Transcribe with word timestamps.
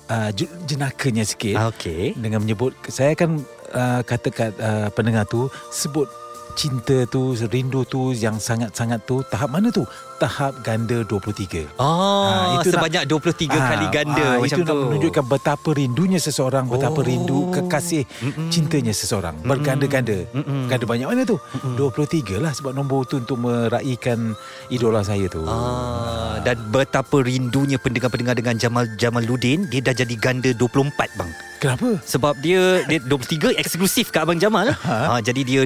uh, 0.05 0.29
jenakanya 0.63 1.25
sikit 1.25 1.57
Ah, 1.57 1.67
Okey. 1.67 2.13
dengan 2.13 2.39
menyebut 2.39 2.77
saya 2.85 3.11
akan 3.11 3.41
uh, 3.71 4.01
kata 4.03 4.29
kat 4.29 4.53
uh, 4.55 4.87
pendengar 4.89 5.25
tu 5.25 5.45
sebut 5.67 6.05
cinta 6.51 7.05
tu, 7.05 7.21
rindu 7.43 7.83
tu 7.83 8.11
yang 8.11 8.37
sangat-sangat 8.37 9.01
tu 9.03 9.21
tahap 9.23 9.49
mana 9.49 9.69
tu? 9.69 9.83
Tahap 10.17 10.51
ganda 10.59 10.99
23. 11.01 11.63
Oh, 11.75 12.27
Ah, 12.27 12.59
itu 12.59 12.69
nak- 12.69 12.75
sebanyak 12.75 13.03
23 13.05 13.55
kali 13.57 13.87
ganda 13.87 14.25
ah, 14.27 14.35
macam 14.37 14.51
itu 14.51 14.61
tu. 14.61 14.67
nak 14.67 14.75
menunjukkan 14.85 15.25
betapa 15.25 15.69
rindunya 15.71 16.19
seseorang, 16.19 16.67
betapa 16.67 16.99
Oh. 16.99 17.07
rindu 17.07 17.39
kekasih 17.49 18.03
Mm-mm. 18.19 18.49
cintanya 18.49 18.91
seseorang. 18.91 19.39
Berganda-ganda. 19.39 20.27
Mm-mm. 20.29 20.67
Ganda 20.67 20.83
banyak 20.83 21.07
mana 21.07 21.23
tu? 21.23 21.39
23 21.73 22.35
lah 22.35 22.51
sebab 22.51 22.73
nombor 22.73 23.05
tu 23.05 23.15
untuk 23.15 23.39
meraihkan 23.39 24.35
idola 24.67 24.99
saya 25.01 25.25
tu. 25.25 25.39
Ah, 25.41 26.35
dan 26.41 26.67
betapa 26.67 27.23
rindunya 27.23 27.77
pendengar-pendengar 27.77 28.35
dengan 28.35 28.55
Jamal 28.55 28.91
Jamaluddin 28.93 29.71
dia 29.71 29.79
dah 29.81 29.95
jadi 29.95 30.15
ganda 30.15 30.51
24 30.51 31.15
bang. 31.15 31.31
Kenapa? 31.59 31.99
Sebab 32.01 32.39
dia 32.39 32.83
dia 32.85 32.99
23 33.01 33.51
eksklusif 33.53 34.09
kat 34.09 34.23
abang 34.23 34.35
Jamal. 34.35 34.71
Ha? 34.79 35.19
jadi 35.19 35.41
dia 35.43 35.61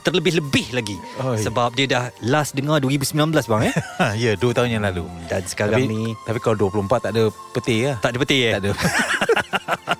terlebih-lebih 0.00 0.72
lagi. 0.72 0.96
Oi. 1.20 1.36
Sebab 1.42 1.74
dia 1.76 1.86
dah 1.88 2.04
last 2.24 2.56
dengar 2.56 2.80
2019 2.80 3.32
bang 3.34 3.62
eh. 3.68 3.74
Ha, 4.00 4.16
ya, 4.16 4.32
dua 4.38 4.54
tahun 4.56 4.70
yang 4.78 4.84
lalu. 4.86 5.04
Dan 5.28 5.42
sekarang 5.44 5.84
tapi, 5.84 5.92
ni 5.92 6.16
tapi 6.24 6.38
kalau 6.40 6.56
24 6.70 7.02
tak 7.02 7.12
ada 7.12 7.28
peti 7.52 7.84
lah. 7.84 7.96
tak 8.00 8.10
ada 8.14 8.18
peti 8.22 8.38
eh. 8.46 8.52
Tak 8.56 8.62
ada. 8.64 8.72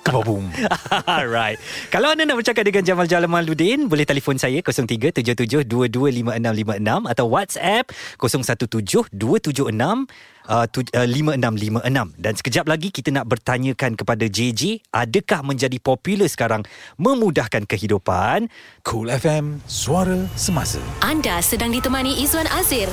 Kebabum. 0.03 0.51
Alright. 1.19 1.59
Kalau 1.93 2.11
anda 2.13 2.25
nak 2.25 2.37
bercakap 2.41 2.65
dengan 2.65 2.83
Jamal 2.83 3.07
Jamaluddin, 3.07 3.87
boleh 3.87 4.05
telefon 4.07 4.37
saya 4.39 4.61
0377225656 4.65 7.11
atau 7.11 7.25
WhatsApp 7.29 7.91
017276 8.17 10.07
Uh, 10.43 10.67
tu, 10.67 10.83
uh, 10.91 11.07
5656 11.07 12.19
Dan 12.19 12.33
sekejap 12.35 12.65
lagi 12.67 12.91
kita 12.91 13.15
nak 13.15 13.31
bertanyakan 13.31 13.95
kepada 13.95 14.27
JJ 14.27 14.83
Adakah 14.91 15.39
menjadi 15.39 15.79
popular 15.79 16.27
sekarang 16.27 16.67
memudahkan 16.99 17.63
kehidupan? 17.63 18.51
Cool 18.83 19.07
FM, 19.07 19.63
suara 19.65 20.27
semasa. 20.35 20.83
Anda 20.99 21.39
sedang 21.39 21.71
ditemani 21.71 22.19
Izwan 22.19 22.47
Azir 22.51 22.91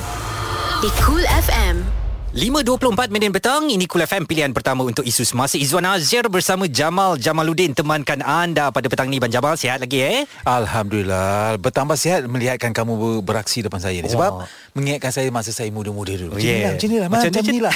di 0.81 0.89
Cool 1.03 1.23
FM. 1.27 2.00
5.24 2.31 3.11
minit 3.11 3.27
petang 3.27 3.67
Ini 3.67 3.83
Kul 3.91 4.07
FM 4.07 4.23
pilihan 4.23 4.55
pertama 4.55 4.87
untuk 4.87 5.03
isu 5.03 5.27
semasa. 5.27 5.59
Izzuan 5.59 5.83
Azir 5.83 6.23
bersama 6.31 6.63
Jamal 6.63 7.19
Jamaluddin 7.19 7.75
Temankan 7.75 8.23
anda 8.23 8.71
pada 8.71 8.87
petang 8.87 9.11
ni. 9.11 9.19
Ban 9.19 9.27
Jamal 9.27 9.59
Sihat 9.59 9.83
lagi 9.83 9.99
eh? 9.99 10.23
Alhamdulillah. 10.47 11.59
Bertambah 11.59 11.99
sihat 11.99 12.23
Melihatkan 12.31 12.71
kamu 12.71 12.95
ber- 12.95 13.35
beraksi 13.35 13.59
depan 13.59 13.83
saya 13.83 13.99
ni. 13.99 14.07
Sebab 14.07 14.31
Wah. 14.31 14.47
Mengingatkan 14.71 15.11
saya 15.11 15.27
Masa 15.27 15.51
saya 15.51 15.67
muda-muda 15.75 16.15
dulu. 16.15 16.39
Macam 16.39 16.47
Yeah. 16.47 16.55
ni 16.55 16.63
lah 16.63 16.71
Macam 16.71 16.87
ni 16.87 16.95
lah 16.95 17.09
Macam, 17.11 17.29
macam 17.35 17.51
ni 17.51 17.59
lah 17.59 17.75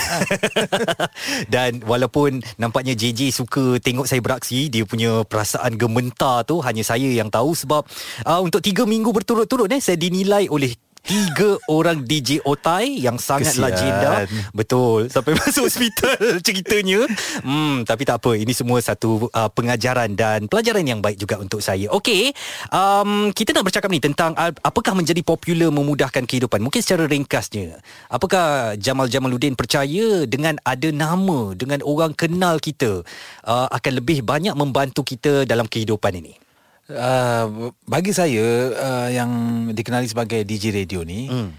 Dan 1.54 1.72
walaupun 1.84 2.40
nampaknya 2.56 2.96
JJ 2.96 3.36
suka 3.36 3.76
tengok 3.84 4.08
saya 4.08 4.24
beraksi, 4.24 4.72
dia 4.72 4.88
punya 4.88 5.28
perasaan 5.28 5.76
gementar 5.76 6.48
tu 6.48 6.64
hanya 6.64 6.80
saya 6.80 7.12
yang 7.12 7.28
tahu 7.28 7.52
sebab 7.52 7.84
uh, 8.24 8.40
untuk 8.40 8.64
tiga 8.64 8.88
minggu 8.88 9.12
berturut-turut 9.12 9.68
eh 9.68 9.84
saya 9.84 10.00
dinilai 10.00 10.48
oleh 10.48 10.72
tiga 11.06 11.56
orang 11.70 12.02
DJ 12.04 12.42
Otai 12.42 12.98
yang 12.98 13.22
sangat 13.22 13.54
Kesian. 13.54 13.70
legenda. 13.70 14.12
Betul. 14.52 15.08
Sampai 15.08 15.38
masuk 15.40 15.70
hospital 15.70 16.42
ceritanya. 16.42 17.06
Hmm, 17.46 17.86
tapi 17.86 18.04
tak 18.04 18.20
apa. 18.20 18.34
Ini 18.34 18.52
semua 18.52 18.82
satu 18.82 19.30
uh, 19.30 19.50
pengajaran 19.54 20.18
dan 20.18 20.50
pelajaran 20.50 20.84
yang 20.86 21.00
baik 21.00 21.22
juga 21.22 21.38
untuk 21.38 21.62
saya. 21.62 21.88
Okey. 21.94 22.34
Um, 22.74 23.30
kita 23.32 23.54
nak 23.54 23.70
bercakap 23.70 23.90
ni 23.94 24.02
tentang 24.02 24.34
uh, 24.36 24.52
apakah 24.66 24.98
menjadi 24.98 25.22
popular 25.22 25.70
memudahkan 25.70 26.26
kehidupan. 26.26 26.60
Mungkin 26.60 26.82
secara 26.82 27.06
ringkasnya. 27.06 27.80
Apakah 28.10 28.76
Jamal 28.82 29.08
Jamaluddin 29.08 29.54
percaya 29.54 30.26
dengan 30.26 30.58
ada 30.66 30.90
nama, 30.90 31.54
dengan 31.54 31.86
orang 31.86 32.18
kenal 32.18 32.58
kita 32.58 33.06
uh, 33.46 33.68
akan 33.70 34.02
lebih 34.02 34.26
banyak 34.26 34.58
membantu 34.58 35.06
kita 35.06 35.46
dalam 35.46 35.70
kehidupan 35.70 36.18
ini? 36.18 36.45
Uh, 36.90 37.46
Bagi 37.82 38.12
saya 38.12 38.46
uh, 38.72 39.10
Yang 39.10 39.32
dikenali 39.74 40.06
sebagai 40.06 40.42
DJ 40.42 40.76
radio 40.76 41.02
ni 41.02 41.28
Hmm. 41.28 41.50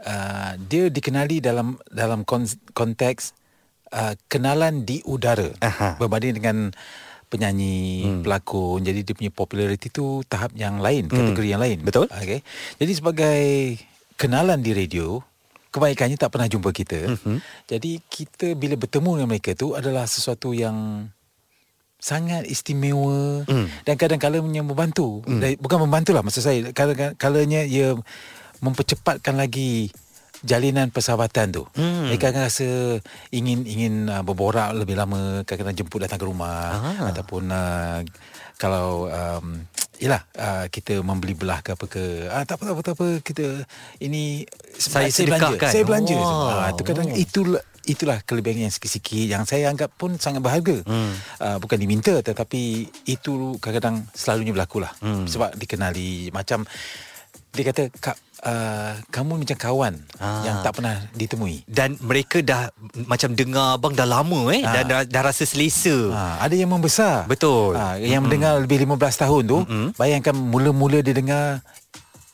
uh, 0.00 0.52
Dia 0.58 0.88
dikenali 0.88 1.40
dalam 1.40 1.80
Dalam 1.86 2.22
kon- 2.22 2.48
konteks 2.72 3.32
uh, 3.90 4.12
Kenalan 4.26 4.82
di 4.82 5.00
udara 5.04 5.48
Aha. 5.60 5.96
Berbanding 5.96 6.34
dengan 6.34 6.56
penyanyi, 7.26 8.06
hmm. 8.06 8.22
pelakon. 8.22 8.86
Jadi 8.86 9.02
dia 9.02 9.10
punya 9.10 9.34
populariti 9.34 9.90
tu 9.90 10.22
tahap 10.30 10.54
yang 10.54 10.78
lain, 10.78 11.10
kategori 11.10 11.48
yang 11.50 11.58
lain. 11.58 11.82
Betul. 11.82 12.06
Okay. 12.06 12.38
Jadi 12.78 12.92
sebagai 12.94 13.40
kenalan 14.14 14.62
di 14.62 14.70
radio, 14.70 15.18
kebaikannya 15.74 16.14
tak 16.16 16.30
pernah 16.30 16.46
jumpa 16.46 16.70
kita. 16.70 17.18
Mhm. 17.18 17.42
Jadi 17.66 17.98
kita 18.06 18.54
bila 18.54 18.78
bertemu 18.78 19.10
dengan 19.18 19.28
mereka 19.28 19.58
tu 19.58 19.74
adalah 19.74 20.06
sesuatu 20.06 20.54
yang 20.54 21.10
sangat 21.96 22.44
istimewa 22.44 23.42
Hmm. 23.44 23.66
dan 23.82 23.96
kadang-kadangnya 23.96 24.60
membantu. 24.60 25.20
Hmm. 25.22 25.40
Bukan 25.56 25.78
membantulah 25.80 26.20
maksud 26.20 26.42
saya. 26.42 26.60
Kadang-kadangnya 26.70 27.64
ia 27.64 27.96
mempercepatkan 28.58 29.34
lagi 29.34 29.88
jalinan 30.42 30.88
persahabatan 30.88 31.50
tu. 31.50 31.62
Hmm. 31.72 32.06
Mereka 32.06 32.30
akan 32.30 32.42
rasa 32.44 32.68
ingin 33.30 33.64
ingin 33.64 34.06
uh, 34.06 34.20
berborak 34.20 34.76
lebih 34.76 34.94
lama, 34.94 35.42
kadang-kadang 35.42 35.82
jemput 35.82 36.00
datang 36.00 36.20
ke 36.20 36.26
rumah 36.26 36.76
Ah. 36.76 37.10
ataupun 37.10 37.48
uh, 37.48 38.04
kalau 38.56 39.08
um, 39.08 39.64
Yelah 39.96 40.28
uh, 40.36 40.68
Kita 40.68 41.00
membeli 41.00 41.32
belah 41.32 41.64
ke 41.64 41.72
apa 41.72 41.88
ke 41.88 42.28
ah, 42.28 42.44
Tak 42.44 42.60
apa 42.60 42.68
tak 42.68 42.74
apa, 42.76 42.82
tak 42.84 42.94
apa 43.00 43.06
Kita 43.24 43.44
Ini 43.96 44.44
Saya 44.76 45.08
saya 45.08 45.24
belanja. 45.32 45.56
Saya 45.72 45.84
belanja 45.88 46.12
Wow. 46.12 46.20
oh. 46.20 46.48
ah, 46.52 46.68
Itu 46.68 46.82
kadang 46.84 47.08
Itulah 47.16 47.64
Itulah 47.86 48.18
kelebihan 48.26 48.66
yang 48.66 48.72
sikit-sikit 48.74 49.30
Yang 49.30 49.54
saya 49.54 49.70
anggap 49.70 49.94
pun 49.94 50.18
sangat 50.18 50.42
berharga 50.42 50.82
hmm. 50.82 51.12
uh, 51.40 51.56
Bukan 51.62 51.78
diminta 51.78 52.18
Tetapi 52.18 52.90
Itu 53.06 53.56
kadang-kadang 53.62 54.10
Selalunya 54.10 54.52
berlaku 54.52 54.82
lah 54.82 54.92
hmm. 54.98 55.30
Sebab 55.30 55.54
dikenali 55.54 56.34
Macam 56.34 56.66
Dia 57.54 57.64
kata 57.70 57.88
Kak 57.94 58.16
uh, 58.42 58.92
Kamu 59.08 59.38
macam 59.38 59.56
kawan 59.56 59.94
Ah. 60.18 60.42
Yang 60.48 60.56
tak 60.64 60.72
pernah 60.80 60.96
ditemui 61.12 61.56
Dan 61.68 61.94
mereka 62.02 62.40
dah 62.40 62.72
macam 63.04 63.36
dengar 63.36 63.76
abang 63.76 63.92
dah 63.92 64.08
lama 64.08 64.48
eh 64.50 64.64
Ah. 64.64 64.72
dan 64.80 64.84
dah, 64.88 65.00
dah 65.04 65.22
rasa 65.22 65.44
selesa. 65.44 65.92
Ha, 66.10 66.48
ada 66.48 66.54
yang 66.56 66.72
membesar. 66.72 67.28
Betul. 67.28 67.76
Ha, 67.76 68.00
yang 68.00 68.20
mm-hmm. 68.20 68.22
mendengar 68.24 68.52
lebih 68.58 68.82
15 68.88 69.22
tahun 69.22 69.42
tu, 69.44 69.58
mm-hmm. 69.62 69.88
bayangkan 70.00 70.34
mula-mula 70.34 70.98
dia 71.04 71.14
dengar 71.14 71.60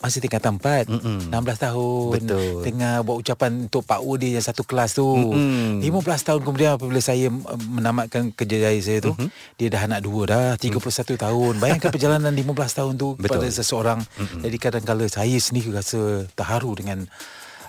masih 0.02 0.18
tingkatan 0.18 0.58
4, 0.58 0.90
Mm-mm. 0.90 1.30
16 1.30 1.64
tahun. 1.70 2.10
Betul. 2.18 2.60
Tengah 2.66 2.94
buat 3.06 3.16
ucapan 3.22 3.70
untuk 3.70 3.86
Pak 3.86 4.00
U 4.02 4.18
dia 4.18 4.34
yang 4.34 4.44
satu 4.44 4.66
kelas 4.66 4.98
tu. 4.98 5.06
Mm-mm. 5.06 5.78
15 5.78 6.28
tahun 6.28 6.40
kemudian 6.42 6.74
apabila 6.74 6.98
saya 6.98 7.30
uh, 7.30 7.60
menamatkan 7.70 8.34
kerjaya 8.34 8.74
saya 8.82 8.98
tu, 8.98 9.14
mm-hmm. 9.14 9.30
dia 9.56 9.68
dah 9.70 9.82
anak 9.86 10.00
dua 10.02 10.22
dah, 10.26 10.48
31 10.58 10.82
tahun. 11.14 11.54
Bayangkan 11.62 11.88
perjalanan 11.94 12.34
15 12.34 12.50
tahun 12.50 12.94
tu 12.98 13.14
kepada 13.14 13.46
Betul. 13.46 13.54
seseorang. 13.54 14.02
Mm-hmm. 14.02 14.40
Jadi 14.42 14.56
kadang-kala 14.58 15.04
saya 15.06 15.38
sendiri 15.38 15.70
rasa 15.70 16.26
terharu 16.34 16.74
dengan 16.74 17.06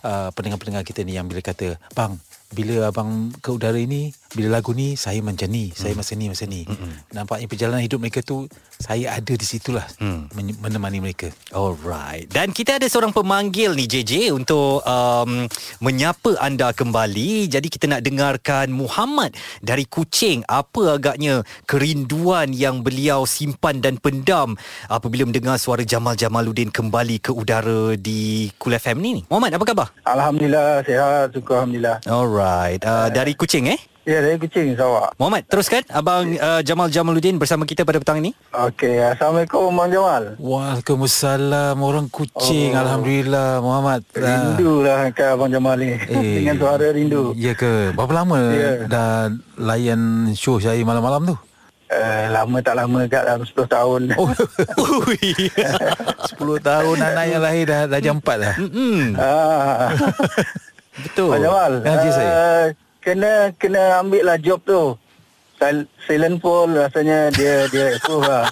uh, 0.01 0.33
pendengar-pendengar 0.33 0.81
kita 0.81 1.06
ni 1.06 1.13
yang 1.13 1.29
bila 1.29 1.45
kata, 1.45 1.77
"Bang, 1.94 2.18
bila 2.53 2.89
abang 2.89 3.29
ke 3.41 3.50
udara 3.50 3.77
ini, 3.77 4.09
bila 4.33 4.59
lagu 4.59 4.74
ni 4.74 4.94
saya 4.94 5.21
macam 5.21 5.47
ni, 5.47 5.69
saya 5.71 5.94
masa 5.94 6.13
ni 6.13 6.27
masa 6.27 6.44
ni." 6.44 6.65
Mm-hmm. 6.65 7.13
Nampaknya 7.13 7.47
perjalanan 7.47 7.81
hidup 7.81 7.97
mereka 7.97 8.19
tu 8.19 8.45
saya 8.75 9.15
ada 9.15 9.33
di 9.33 9.45
situlah 9.45 9.85
Mm. 9.97 10.21
men- 10.33 10.57
menemani 10.59 11.00
mereka. 11.00 11.30
Alright. 11.50 12.27
Dan 12.27 12.51
kita 12.51 12.75
ada 12.75 12.85
seorang 12.85 13.09
pemanggil 13.09 13.71
ni 13.71 13.85
JJ 13.85 14.33
untuk 14.33 14.83
um, 14.83 15.45
menyapa 15.80 16.35
anda 16.38 16.74
kembali. 16.74 17.47
Jadi 17.47 17.68
kita 17.68 17.85
nak 17.88 18.01
dengarkan 18.01 18.69
Muhammad 18.69 19.33
dari 19.59 19.85
Kuching. 19.85 20.44
Apa 20.45 20.97
agaknya 20.97 21.45
kerinduan 21.63 22.51
yang 22.51 22.81
beliau 22.81 23.24
simpan 23.24 23.79
dan 23.79 23.95
pendam 23.97 24.57
apabila 24.88 25.24
mendengar 25.24 25.56
suara 25.56 25.83
Jamal 25.83 26.15
Jamaluddin 26.15 26.68
kembali 26.68 27.19
ke 27.19 27.31
udara 27.31 27.94
di 27.95 28.50
Kul 28.57 28.74
FM 28.74 28.97
ni. 29.00 29.13
Muhammad, 29.29 29.56
apa 29.56 29.63
khabar? 29.63 29.88
Alhamdulillah 30.03 30.81
sihat 30.83 31.31
syukur 31.31 31.62
alhamdulillah. 31.62 31.97
Alright. 32.03 32.81
Uh, 32.81 33.07
dari 33.09 33.33
Kuching 33.33 33.69
eh? 33.69 33.79
Ya 34.03 34.19
dari 34.19 34.35
Kuching 34.35 34.75
Sarawak. 34.75 35.15
Muhammad, 35.15 35.47
teruskan 35.47 35.79
abang 35.88 36.27
uh, 36.35 36.59
Jamal 36.59 36.91
Jamaluddin 36.91 37.39
bersama 37.39 37.63
kita 37.63 37.88
pada 37.88 38.03
petang 38.03 38.19
ini. 38.19 38.35
Okey, 38.51 39.00
assalamualaikum 39.00 39.71
Bang 39.71 39.95
Jamal. 39.95 40.35
Waalaikumsalam 40.44 41.79
orang 41.79 42.11
kucing. 42.11 42.75
Oh. 42.75 42.83
Alhamdulillah 42.83 43.63
Muhammad. 43.63 44.03
Rindu 44.11 44.83
lah 44.83 45.07
kat 45.15 45.39
Abang 45.39 45.47
Jamal 45.47 45.79
ni. 45.79 45.95
Eh. 45.95 46.35
Dengan 46.44 46.59
suara 46.59 46.91
rindu. 46.91 47.31
Ya 47.39 47.55
ke? 47.55 47.95
Berapa 47.95 48.11
lama 48.11 48.35
Ya. 48.51 48.83
dah 48.91 49.31
layan 49.55 50.35
show 50.35 50.59
saya 50.59 50.83
malam-malam 50.83 51.31
tu? 51.31 51.35
Uh, 51.88 52.25
lama 52.27 52.59
tak 52.59 52.75
lama 52.75 53.07
kat 53.07 53.23
dalam 53.23 53.47
10 53.47 53.55
tahun. 53.55 54.01
Oh, 54.19 54.27
Ui. 55.07 55.31
10 56.35 56.44
tahun 56.59 56.97
anak 57.00 57.25
yang 57.31 57.39
lahir 57.39 57.65
dah, 57.71 57.81
dah 57.88 58.00
jam 58.03 58.19
4 58.19 58.35
dah. 58.35 58.55
Mm-mm. 58.59 59.15
Ah. 59.15 59.95
Betul. 61.00 61.39
Bang 61.39 61.44
Jamal. 61.47 61.71
Ya, 61.79 61.94
je 62.03 62.09
saya. 62.11 62.35
Kena 63.03 63.51
kena 63.59 64.00
ambil 64.00 64.23
lah 64.23 64.39
job 64.39 64.63
tu. 64.63 64.95
Sil- 65.59 65.88
Silent 66.07 66.39
Paul 66.39 66.75
rasanya 66.75 67.27
dia 67.35 67.67
dia 67.67 68.00
approve 68.00 68.23
lah. 68.23 68.47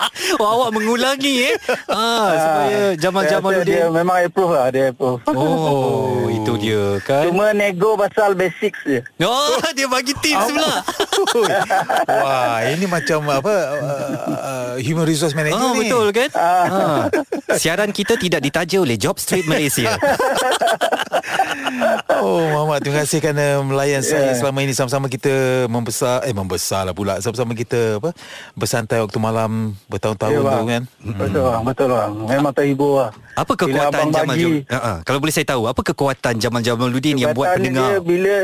Oh, 0.40 0.46
awak 0.56 0.70
mengulangi 0.72 1.44
eh. 1.44 1.54
Ah, 1.86 2.30
supaya 2.32 2.80
Jamal 2.94 3.22
Saya 3.22 3.28
rasa 3.28 3.34
Jamaluddin. 3.42 3.66
Dia 3.68 3.86
memang 3.88 4.16
approve 4.20 4.52
lah, 4.52 4.66
dia 4.68 4.84
approve. 4.88 5.20
Oh, 5.26 6.24
itu 6.26 6.52
dia 6.56 6.82
kan. 7.02 7.26
Cuma 7.26 7.50
nego 7.50 7.94
pasal 7.94 8.32
basics 8.32 8.78
je. 8.82 9.00
Oh, 9.20 9.58
dia 9.76 9.86
bagi 9.86 10.14
tips 10.16 10.48
pula. 10.48 10.74
Wah, 12.24 12.64
ini 12.66 12.86
macam 12.86 13.26
apa 13.26 13.52
uh, 13.52 14.08
uh, 14.30 14.72
human 14.78 15.04
resource 15.04 15.34
manager 15.34 15.58
Oh, 15.58 15.74
ni. 15.74 15.86
betul 15.86 16.06
kan? 16.10 16.30
Ah. 16.32 17.04
Siaran 17.52 17.90
kita 17.90 18.14
tidak 18.14 18.40
ditaja 18.40 18.76
oleh 18.78 18.96
Job 18.96 19.18
Street 19.18 19.44
Malaysia. 19.44 19.98
Oh, 22.20 22.44
Muhammad, 22.46 22.80
terima 22.80 23.02
kasih 23.02 23.18
kerana 23.18 23.60
melayan 23.60 24.00
saya 24.00 24.30
Ya. 24.30 24.36
selama 24.36 24.60
ini 24.60 24.72
sama-sama 24.72 25.08
kita 25.08 25.32
membesar 25.66 26.22
eh 26.22 26.32
membesar 26.32 26.84
lah 26.84 26.92
pula. 26.92 27.16
Sama-sama 27.18 27.52
kita 27.52 27.96
apa 27.96 28.12
bersantai 28.52 29.00
waktu 29.00 29.16
malam 29.16 29.72
bertahun-tahun 29.90 30.32
Ya, 30.32 30.40
tu 30.40 30.62
kan. 30.64 30.82
Betul 31.02 31.42
bang, 31.42 31.62
betul 31.66 31.86
bang. 31.90 32.10
Memang 32.30 32.52
terhibur 32.54 32.92
lah. 32.96 33.10
Apa 33.34 33.52
kekuatan 33.58 34.04
Jamal 34.08 34.26
bagi- 34.30 34.44
Jamaluddin? 34.46 34.70
Uh-uh. 34.70 34.96
Kalau 35.02 35.18
boleh 35.18 35.34
saya 35.34 35.46
tahu, 35.50 35.62
apa 35.66 35.80
kekuatan 35.82 36.34
Jamal 36.38 36.62
Jamaluddin 36.62 37.16
yang 37.18 37.34
buat 37.34 37.58
pendengar? 37.58 37.82
Dia 37.90 37.98
bila 37.98 38.36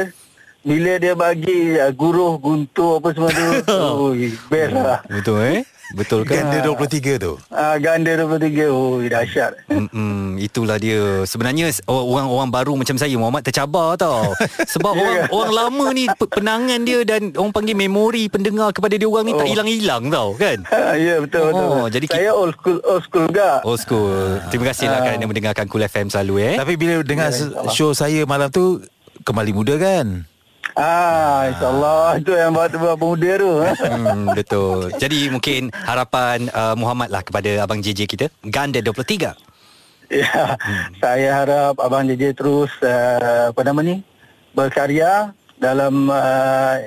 bila 0.66 0.93
dia 0.98 1.14
bagi 1.14 1.78
uh, 1.78 1.94
guruh, 1.94 2.34
guntur 2.37 2.98
apa 2.98 3.08
semua 3.14 3.31
tu. 3.31 3.46
Ui, 4.10 4.34
best 4.50 4.75
lah. 4.75 4.98
Betul 5.06 5.38
eh? 5.46 5.60
Betul 5.92 6.22
kan? 6.22 6.50
Ganda 6.50 6.58
23 6.66 7.14
tu. 7.16 7.38
Ah, 7.46 7.76
ganda 7.76 8.10
23. 8.16 8.66
Ui, 8.66 9.06
dahsyat. 9.06 9.54
Mm-mm, 9.66 10.34
itulah 10.36 10.76
dia. 10.76 11.22
Sebenarnya 11.22 11.70
orang-orang 11.84 12.50
baru 12.50 12.72
macam 12.74 12.94
saya 12.94 13.14
Muhammad 13.14 13.42
tercabar 13.42 13.94
tau. 13.94 14.34
Sebab 14.72 14.92
Ya 14.92 14.98
orang 14.98 15.16
orang 15.30 15.52
lama 15.52 15.84
ni 15.92 16.04
pe- 16.08 16.26
penangan 16.28 16.80
dia 16.80 17.00
dan 17.02 17.30
orang 17.32 17.52
panggil 17.52 17.76
memori 17.76 18.26
pendengar 18.26 18.70
kepada 18.70 18.94
dia 18.94 19.04
orang 19.04 19.24
ni 19.24 19.32
tak 19.32 19.42
Oh. 19.42 19.50
hilang-hilang 19.52 20.02
tau 20.08 20.28
kan. 20.34 20.58
Ha, 20.66 20.94
ya 20.94 21.14
betul 21.18 21.42
betul. 21.46 21.66
Oh, 21.70 21.86
jadi 21.86 22.06
saya 22.08 22.30
old 22.30 22.54
school 22.54 22.78
old 22.82 23.02
school 23.02 23.24
juga. 23.26 23.50
Old 23.62 23.78
school. 23.78 24.14
Terima 24.48 24.66
kasihlah 24.66 24.98
Ah. 24.98 25.04
kerana 25.04 25.24
mendengarkan 25.24 25.66
Cool 25.66 25.84
FM 25.84 26.06
selalu 26.08 26.34
eh. 26.42 26.54
Tapi 26.56 26.74
bila 26.74 26.98
dengar 27.00 27.28
Ya, 27.28 27.36
se- 27.36 27.46
insyaAllah. 27.46 27.72
show 27.72 27.90
saya 27.92 28.20
malam 28.24 28.48
tu 28.48 28.82
kembali 29.22 29.52
muda 29.52 29.74
kan? 29.76 30.26
Ah, 30.74 31.46
insyaallah 31.52 32.18
itu 32.18 32.32
yang 32.34 32.50
buat 32.50 32.72
buat 32.74 32.96
pemuda 32.98 33.32
tu. 33.38 33.52
Hmm, 33.86 34.26
betul. 34.34 34.90
Jadi 34.98 35.30
mungkin 35.30 35.70
harapan 35.72 36.50
uh, 36.50 36.74
Muhammad 36.74 37.14
lah 37.14 37.22
kepada 37.22 37.62
abang 37.62 37.78
JJ 37.78 38.10
kita. 38.10 38.26
Ganda 38.42 38.82
23. 38.82 39.36
Ya, 40.06 40.54
saya 41.02 41.42
harap 41.42 41.82
Abang 41.82 42.06
JJ 42.06 42.38
terus 42.38 42.70
uh, 42.78 43.50
apa 43.50 43.60
nama 43.66 43.82
ni 43.82 44.06
berkarya 44.54 45.34
dalam 45.58 46.06
uh, 46.06 46.78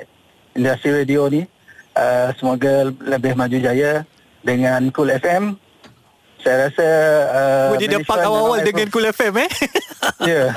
industri 0.56 1.04
radio 1.04 1.28
ni. 1.28 1.44
Uh, 1.92 2.32
semoga 2.40 2.88
lebih 2.88 3.36
maju 3.36 3.58
jaya 3.60 4.08
dengan 4.40 4.88
Cool 4.94 5.12
FM. 5.20 5.58
Saya 6.40 6.56
rasa 6.66 6.86
uh, 7.28 7.76
dia 7.76 7.88
dapat 7.90 8.00
management 8.00 8.24
awal-awal 8.24 8.58
dengan 8.64 8.86
Cool 8.88 9.06
FM 9.10 9.34
eh. 9.38 9.50
Ya. 10.30 10.52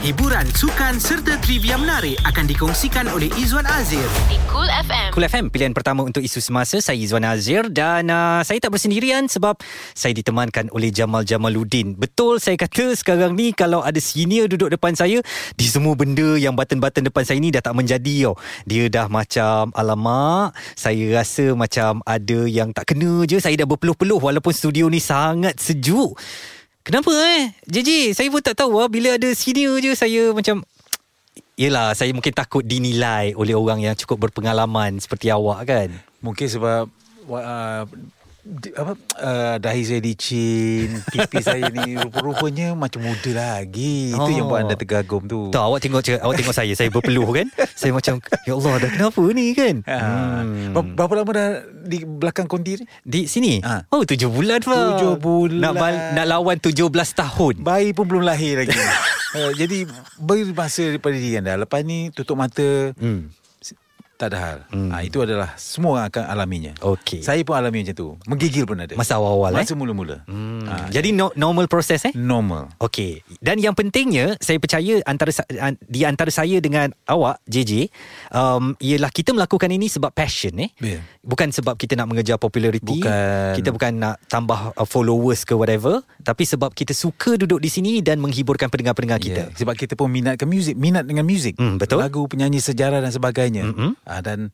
Hiburan, 0.00 0.48
sukan 0.56 0.96
serta 0.96 1.36
trivia 1.44 1.76
menarik 1.76 2.16
akan 2.24 2.48
dikongsikan 2.48 3.04
oleh 3.12 3.28
Izwan 3.36 3.68
Azir. 3.68 4.00
Di 4.32 4.40
Cool 4.48 4.64
FM. 4.64 5.12
Cool 5.12 5.28
FM 5.28 5.52
pilihan 5.52 5.76
pertama 5.76 6.08
untuk 6.08 6.24
isu 6.24 6.40
semasa 6.40 6.80
saya 6.80 6.96
Izwan 6.96 7.28
Azir 7.28 7.68
dan 7.68 8.08
uh, 8.08 8.40
saya 8.40 8.56
tak 8.64 8.72
bersendirian 8.72 9.28
sebab 9.28 9.60
saya 9.92 10.16
ditemankan 10.16 10.72
oleh 10.72 10.88
Jamal 10.88 11.28
Jamaluddin. 11.28 12.00
Betul 12.00 12.40
saya 12.40 12.56
kata 12.56 12.96
sekarang 12.96 13.36
ni 13.36 13.52
kalau 13.52 13.84
ada 13.84 14.00
senior 14.00 14.48
duduk 14.48 14.72
depan 14.72 14.96
saya 14.96 15.20
di 15.60 15.68
semua 15.68 15.92
benda 15.92 16.32
yang 16.40 16.56
button-button 16.56 17.04
depan 17.04 17.28
saya 17.28 17.36
ni 17.36 17.52
dah 17.52 17.60
tak 17.60 17.76
menjadi 17.76 18.32
tau. 18.32 18.40
Dia 18.64 18.88
dah 18.88 19.04
macam 19.12 19.68
alamak 19.76 20.56
saya 20.80 21.12
rasa 21.12 21.52
macam 21.52 22.00
ada 22.08 22.48
yang 22.48 22.72
tak 22.72 22.96
kena 22.96 23.28
je 23.28 23.36
saya 23.36 23.52
dah 23.52 23.68
berpeluh-peluh 23.68 24.16
walaupun 24.16 24.56
studio 24.56 24.88
ni 24.88 24.96
sangat 24.96 25.60
sejuk. 25.60 26.16
Kenapa 26.80 27.12
eh? 27.12 27.52
JJ, 27.68 28.16
saya 28.16 28.28
pun 28.32 28.40
tak 28.40 28.56
tahu 28.56 28.80
lah. 28.80 28.88
Bila 28.88 29.20
ada 29.20 29.28
senior 29.36 29.76
je, 29.84 29.92
saya 29.92 30.32
macam... 30.32 30.64
Yelah, 31.60 31.92
saya 31.92 32.08
mungkin 32.16 32.32
takut 32.32 32.64
dinilai 32.64 33.36
oleh 33.36 33.52
orang 33.52 33.84
yang 33.84 33.92
cukup 33.92 34.28
berpengalaman 34.28 34.96
seperti 34.96 35.28
awak 35.28 35.68
kan. 35.68 35.92
Mungkin 36.24 36.48
sebab 36.48 36.88
uh, 37.28 37.84
di- 38.42 38.72
apa 38.72 38.92
uh, 39.16 39.56
dahi 39.56 39.82
saya 39.82 40.00
licin, 40.00 40.88
pipi 41.06 41.38
saya 41.38 41.68
ni 41.68 41.94
rupa-rupanya 41.94 42.72
macam 42.72 43.02
muda 43.02 43.30
lagi. 43.32 44.10
Itu 44.10 44.30
yang 44.30 44.46
Oh. 44.46 44.50
buat 44.50 44.64
anda 44.64 44.74
tergagum 44.74 45.24
tu. 45.24 45.48
Tak 45.48 45.60
awak 45.62 45.78
tengok 45.78 46.00
awak 46.18 46.34
tengok 46.34 46.52
saya 46.52 46.72
saya 46.72 46.88
berpeluh 46.88 47.28
kan. 47.30 47.46
Saya 47.72 47.90
macam 47.90 48.16
ya 48.42 48.52
Allah 48.52 48.74
dah 48.78 48.90
kenapa 48.90 49.22
ni 49.30 49.46
kan. 49.52 49.74
Ha. 49.84 49.96
Hmm. 50.40 50.72
Ber- 50.72 50.92
Berapa 50.96 51.12
lama 51.14 51.30
dah 51.30 51.48
di 51.82 51.98
belakang 52.00 52.44
konti 52.44 52.76
ni? 52.76 52.84
Di 53.00 53.20
sini 53.24 53.60
Ha. 53.60 53.84
Oh 53.88 54.02
tujuh 54.02 54.28
bulan 54.28 54.60
Fah 54.60 54.94
Tujuh 54.94 55.14
bulan. 55.16 55.60
Nak, 55.60 55.72
bal- 55.74 56.04
nak 56.14 56.26
lawan 56.26 56.56
tujuh 56.56 56.88
belas 56.88 57.12
tahun 57.12 57.60
Bayi 57.60 57.92
pun 57.92 58.04
belum 58.04 58.22
lahir 58.22 58.58
lagi. 58.58 58.76
uh, 59.34 59.52
jadi 59.60 59.84
beri 60.16 60.48
masa 60.50 60.86
daripada 60.86 61.14
diri 61.14 61.36
anda. 61.36 61.56
Lepas 61.56 61.80
ni 61.82 62.08
tutup 62.10 62.34
mata. 62.34 62.92
hmm. 62.94 63.39
Tak 64.20 64.36
ada 64.36 64.38
hal. 64.38 64.58
Hmm. 64.68 64.92
Ha, 64.92 65.00
itu 65.00 65.24
adalah 65.24 65.56
semua 65.56 65.96
orang 65.96 66.12
akan 66.12 66.24
alaminya. 66.28 66.72
Okey. 66.84 67.24
Saya 67.24 67.40
pun 67.40 67.56
alami 67.56 67.80
macam 67.80 67.96
tu. 67.96 68.08
Menggigil 68.28 68.68
pun 68.68 68.76
ada. 68.76 68.92
Masa 68.92 69.16
awal-awal 69.16 69.56
Masa 69.56 69.72
eh 69.72 69.78
mula-mula. 69.80 70.20
hmm. 70.28 70.68
Ha, 70.68 70.74
Jadi 70.92 71.16
no, 71.16 71.32
normal 71.40 71.72
proses 71.72 72.04
eh 72.04 72.12
normal. 72.12 72.68
Okey. 72.76 73.24
Dan 73.40 73.56
yang 73.64 73.72
pentingnya 73.72 74.36
saya 74.36 74.60
percaya 74.60 75.00
antara 75.08 75.32
di 75.80 76.04
antara 76.04 76.28
saya 76.28 76.60
dengan 76.60 76.92
awak 77.08 77.40
JJ 77.48 77.88
um 78.36 78.76
ialah 78.76 79.08
kita 79.08 79.32
melakukan 79.32 79.72
ini 79.72 79.88
sebab 79.88 80.12
passion 80.12 80.52
eh. 80.60 80.68
Ya. 80.84 81.00
Bukan 81.24 81.48
sebab 81.48 81.80
kita 81.80 81.96
nak 81.96 82.12
mengejar 82.12 82.36
populariti. 82.36 83.00
Bukan. 83.00 83.56
Kita 83.56 83.72
bukan 83.72 83.92
nak 83.96 84.20
tambah 84.28 84.76
uh, 84.76 84.84
followers 84.84 85.48
ke 85.48 85.56
whatever, 85.56 86.04
tapi 86.20 86.44
sebab 86.44 86.76
kita 86.76 86.92
suka 86.92 87.40
duduk 87.40 87.60
di 87.60 87.72
sini 87.72 88.04
dan 88.04 88.20
menghiburkan 88.20 88.68
pendengar-pendengar 88.68 89.16
kita. 89.16 89.48
Yeah. 89.48 89.56
Sebab 89.56 89.80
kita 89.80 89.96
pun 89.96 90.12
minatkan 90.12 90.44
muzik, 90.44 90.76
minat 90.76 91.08
dengan 91.08 91.24
muzik. 91.24 91.56
Hmm, 91.56 91.80
betul. 91.80 92.00
Lagu, 92.00 92.24
penyanyi 92.28 92.60
sejarah 92.60 93.00
dan 93.00 93.12
sebagainya. 93.12 93.68
Mm-mm. 93.68 93.96
Ha, 94.10 94.18
dan 94.18 94.50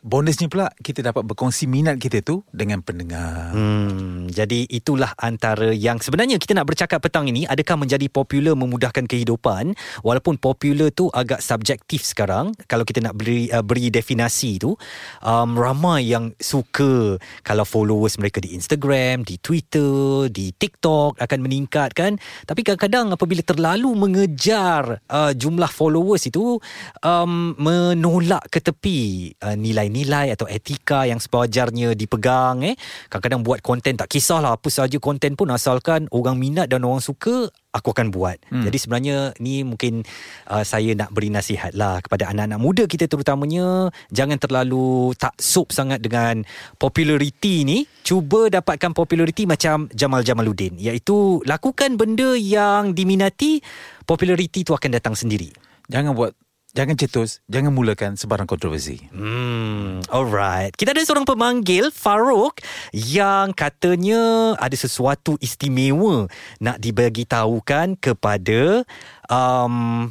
bonusnya 0.00 0.48
pula 0.48 0.72
kita 0.80 1.04
dapat 1.04 1.28
berkongsi 1.28 1.68
minat 1.68 2.00
kita 2.00 2.24
tu 2.24 2.40
dengan 2.48 2.80
pendengar. 2.80 3.52
Hmm, 3.52 4.32
jadi 4.32 4.64
itulah 4.68 5.12
antara 5.20 5.76
yang 5.76 6.00
sebenarnya 6.00 6.40
kita 6.40 6.56
nak 6.56 6.68
bercakap 6.68 7.04
petang 7.04 7.28
ini 7.28 7.44
adakah 7.44 7.76
menjadi 7.76 8.08
popular 8.08 8.56
memudahkan 8.56 9.04
kehidupan 9.04 9.76
walaupun 10.00 10.40
popular 10.40 10.88
tu 10.92 11.12
agak 11.12 11.44
subjektif 11.44 12.04
sekarang 12.04 12.56
kalau 12.64 12.88
kita 12.88 13.04
nak 13.04 13.16
beri 13.16 13.52
uh, 13.52 13.60
beri 13.60 13.92
definisi 13.92 14.56
tu 14.56 14.72
um, 15.20 15.50
ramai 15.56 16.08
yang 16.08 16.32
suka 16.40 17.20
kalau 17.44 17.68
followers 17.68 18.16
mereka 18.16 18.40
di 18.40 18.56
Instagram, 18.56 19.24
di 19.24 19.36
Twitter, 19.36 20.32
di 20.32 20.56
TikTok 20.56 21.20
akan 21.20 21.38
meningkat 21.44 21.92
kan 21.92 22.16
tapi 22.48 22.64
kadang-kadang 22.64 23.12
apabila 23.12 23.44
terlalu 23.44 23.92
mengejar 23.92 25.04
uh, 25.12 25.32
jumlah 25.36 25.68
followers 25.68 26.24
itu 26.24 26.56
um, 27.04 27.52
menolak 27.60 28.48
ke 28.48 28.64
tepi 28.64 29.32
uh, 29.44 29.56
nilai-nilai 29.90 30.32
atau 30.32 30.46
etika 30.46 31.04
yang 31.04 31.18
sewajarnya 31.18 31.98
dipegang 31.98 32.62
eh 32.64 32.74
kadang-kadang 33.10 33.42
buat 33.42 33.60
konten 33.60 33.98
tak 33.98 34.08
kisahlah 34.08 34.56
apa 34.56 34.70
saja 34.70 34.96
konten 35.02 35.34
pun 35.34 35.50
asalkan 35.50 36.06
orang 36.14 36.38
minat 36.38 36.70
dan 36.70 36.86
orang 36.86 37.02
suka 37.02 37.50
aku 37.70 37.94
akan 37.94 38.10
buat. 38.10 38.34
Hmm. 38.50 38.66
Jadi 38.66 38.78
sebenarnya 38.82 39.18
ni 39.38 39.62
mungkin 39.62 40.02
uh, 40.50 40.66
saya 40.66 40.90
nak 40.98 41.14
beri 41.14 41.30
nasihat 41.30 41.70
lah 41.78 42.02
kepada 42.02 42.26
anak-anak 42.34 42.58
muda 42.58 42.82
kita 42.90 43.06
terutamanya 43.06 43.94
jangan 44.10 44.42
terlalu 44.42 45.14
taksub 45.14 45.70
sangat 45.70 46.02
dengan 46.02 46.42
populariti 46.82 47.62
ni. 47.62 47.86
Cuba 48.02 48.50
dapatkan 48.50 48.90
populariti 48.90 49.46
macam 49.46 49.86
Jamal 49.94 50.26
Jamaluddin 50.26 50.82
iaitu 50.82 51.46
lakukan 51.46 51.94
benda 51.94 52.34
yang 52.34 52.90
diminati 52.90 53.62
populariti 54.02 54.66
tu 54.66 54.74
akan 54.74 54.90
datang 54.98 55.14
sendiri. 55.14 55.54
Jangan 55.90 56.14
buat, 56.14 56.34
jangan 56.70 56.94
cetus, 56.94 57.42
jangan 57.50 57.74
mulakan 57.74 58.14
sebarang 58.14 58.46
kontroversi. 58.46 59.02
Hmm, 59.10 60.02
alright. 60.06 60.70
Kita 60.74 60.94
ada 60.94 61.02
seorang 61.02 61.26
pemanggil, 61.26 61.90
Farouk, 61.90 62.62
yang 62.94 63.50
katanya 63.52 64.54
ada 64.56 64.76
sesuatu 64.76 65.34
istimewa 65.42 66.30
nak 66.62 66.78
dibagi 66.78 67.26
tahukan 67.26 67.98
kepada 67.98 68.86
um, 69.26 70.08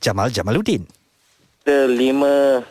Jamal 0.00 0.32
Jamaluddin. 0.32 0.88
Ada 1.68 1.84
lima 1.84 2.64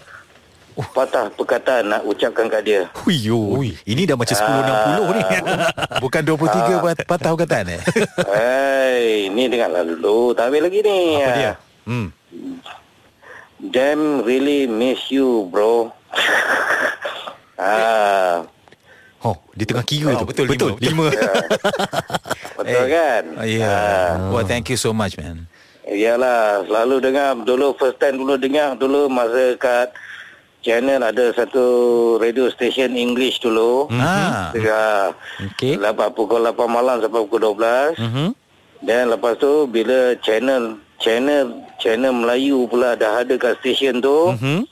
patah 0.94 1.34
perkataan 1.34 1.90
nak 1.90 2.02
ucapkan 2.06 2.46
kat 2.50 2.62
dia. 2.62 2.82
Huyo, 3.06 3.62
ini 3.86 4.06
dah 4.06 4.14
macam 4.14 4.34
1060 4.34 5.18
ni. 5.18 5.24
Bukan 6.06 6.22
23 6.22 6.86
pat- 6.86 7.06
patah 7.10 7.30
perkataan 7.34 7.66
eh? 7.78 7.82
Hai, 8.34 9.30
ni 9.34 9.50
dengarlah 9.50 9.86
dulu. 9.86 10.34
Tak 10.38 10.50
habis 10.50 10.62
lagi 10.62 10.80
ni. 10.86 11.18
Apa 11.18 11.32
dia? 11.34 11.54
Hmm. 11.88 12.08
Damn 13.60 14.22
really 14.22 14.70
miss 14.70 15.10
you, 15.10 15.50
bro. 15.50 15.90
ah, 17.60 18.46
Oh, 19.18 19.34
di 19.52 19.66
tengah 19.66 19.82
kira 19.82 20.14
Oh, 20.14 20.22
tu. 20.22 20.30
betul, 20.30 20.46
betul. 20.46 20.72
lima. 20.78 21.10
Lima. 21.10 21.18
betul 22.62 22.86
kan? 22.86 23.24
Oh, 23.34 23.48
ya. 23.50 23.66
Ah, 23.66 24.30
Well, 24.30 24.46
thank 24.46 24.70
you 24.70 24.78
so 24.78 24.94
much, 24.94 25.18
man. 25.18 25.50
Iyalah, 25.84 26.68
selalu 26.70 26.96
dengar 27.02 27.34
dulu 27.42 27.74
first 27.76 27.98
time 27.98 28.20
dulu 28.20 28.38
dengar 28.38 28.78
dulu 28.78 29.10
masa 29.10 29.58
kat 29.58 29.90
channel 30.62 31.00
ada 31.02 31.32
satu 31.34 31.66
radio 32.22 32.52
station 32.54 32.94
English 32.94 33.42
dulu. 33.42 33.90
Hmm. 33.90 34.04
Ah. 34.04 35.10
Okey. 35.42 35.82
Lepas 35.82 36.14
pukul 36.14 36.46
8 36.46 36.54
malam 36.70 37.02
sampai 37.02 37.24
pukul 37.26 37.42
12. 37.58 37.98
Mhm. 37.98 38.28
Dan 38.86 39.10
lepas 39.10 39.34
tu 39.42 39.66
bila 39.66 40.14
channel 40.22 40.78
channel 40.98 41.64
channel 41.78 42.14
Melayu 42.14 42.66
pula 42.66 42.98
dah 42.98 43.22
ada 43.22 43.38
kat 43.38 43.58
stesen 43.62 44.02
tu, 44.02 44.34
Mhm. 44.34 44.66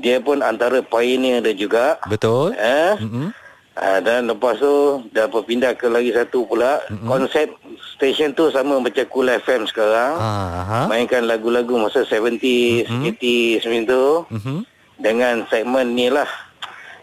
dia 0.00 0.20
pun 0.20 0.40
antara 0.40 0.80
pioneer 0.80 1.40
dia 1.44 1.54
juga. 1.56 2.00
Betul. 2.08 2.56
Eh? 2.56 2.96
Mhm. 3.00 3.32
Ha, 3.76 4.00
dan 4.00 4.24
lepas 4.24 4.56
tu 4.56 5.04
dah 5.12 5.28
berpindah 5.28 5.76
ke 5.76 5.84
lagi 5.92 6.08
satu 6.08 6.48
pula. 6.48 6.80
Mm-hmm. 6.88 7.08
Konsep 7.12 7.48
stesen 7.76 8.32
tu 8.32 8.48
sama 8.48 8.80
macam 8.80 9.04
Cool 9.12 9.28
FM 9.28 9.68
sekarang. 9.68 10.16
Ha. 10.16 10.88
Mainkan 10.88 11.28
lagu-lagu 11.28 11.76
masa 11.76 12.00
70s, 12.08 12.88
mm-hmm. 12.88 13.04
80s 13.04 13.60
macam 13.68 13.84
tu. 13.84 14.06
Mhm. 14.32 14.58
Dengan 14.96 15.34
segmen 15.52 15.92
ni 15.92 16.08
lah. 16.08 16.24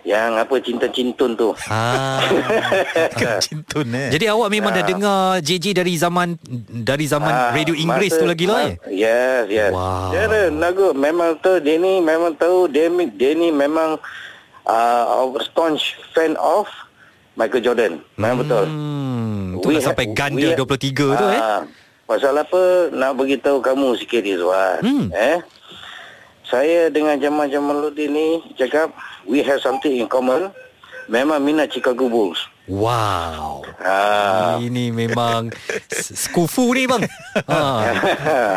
Yang 0.04 0.32
apa 0.38 0.56
cinta-cintun 0.60 1.32
tu. 1.34 1.50
Ah. 1.66 2.20
Cintun 3.40 3.88
eh. 3.90 4.12
Jadi 4.12 4.26
awak 4.28 4.50
memang 4.50 4.70
dah 4.70 4.84
dengar 4.84 5.20
JJ 5.40 5.66
dari 5.74 5.96
zaman 5.96 6.36
dari 6.68 7.06
zaman 7.06 7.32
Ah, 7.32 7.50
radio 7.50 7.72
Inggeris 7.72 8.12
masa- 8.12 8.20
tu 8.20 8.26
lagi 8.26 8.46
lah 8.46 8.60
eh? 8.66 8.76
ma- 8.76 8.92
Yes, 8.92 9.44
yes. 9.48 9.72
Wow. 9.72 10.12
Dia 10.12 10.22
ada 10.26 10.42
lagu 10.50 10.92
memang 10.92 11.40
tu 11.40 11.56
dia 11.58 11.76
ni 11.78 12.00
memang 12.00 12.36
tahu 12.36 12.68
dia, 12.68 12.88
dia 13.10 13.32
ni 13.32 13.50
memang 13.50 13.96
uh, 14.64 15.04
staunch 15.42 15.82
fan 16.12 16.36
of 16.36 16.68
Michael 17.34 17.64
Jordan. 17.64 17.94
Memang 18.14 18.44
betul. 18.44 18.66
Hmm, 18.68 19.58
tu 19.58 19.68
We 19.68 19.80
dah 19.80 19.88
sampai 19.88 20.06
ha- 20.06 20.14
ganda 20.14 20.44
we- 20.46 20.60
23 20.60 20.92
tu 21.16 21.26
eh. 21.26 21.40
Ah, 21.40 21.64
Pasal 22.04 22.36
apa 22.36 22.62
nak 22.92 23.16
beritahu 23.16 23.58
kamu 23.58 23.96
sikit 23.96 24.20
Izwan. 24.22 24.84
Hmm. 24.84 25.08
Eh? 25.10 25.40
Saya 26.44 26.92
dengan 26.92 27.16
Jamal 27.16 27.48
Jamaluddin 27.48 28.12
ni 28.12 28.28
cakap 28.54 28.92
we 29.28 29.44
have 29.44 29.60
something 29.62 29.94
in 29.94 30.08
common. 30.08 30.52
Memang 31.12 31.44
minat 31.44 31.68
Chicago 31.68 32.08
Bulls. 32.08 32.40
Wow. 32.64 33.68
Ah. 33.84 34.56
Ini 34.56 34.96
memang 34.96 35.52
skufu 35.92 36.72
ni 36.72 36.88
bang. 36.88 37.04
Ha. 37.52 37.64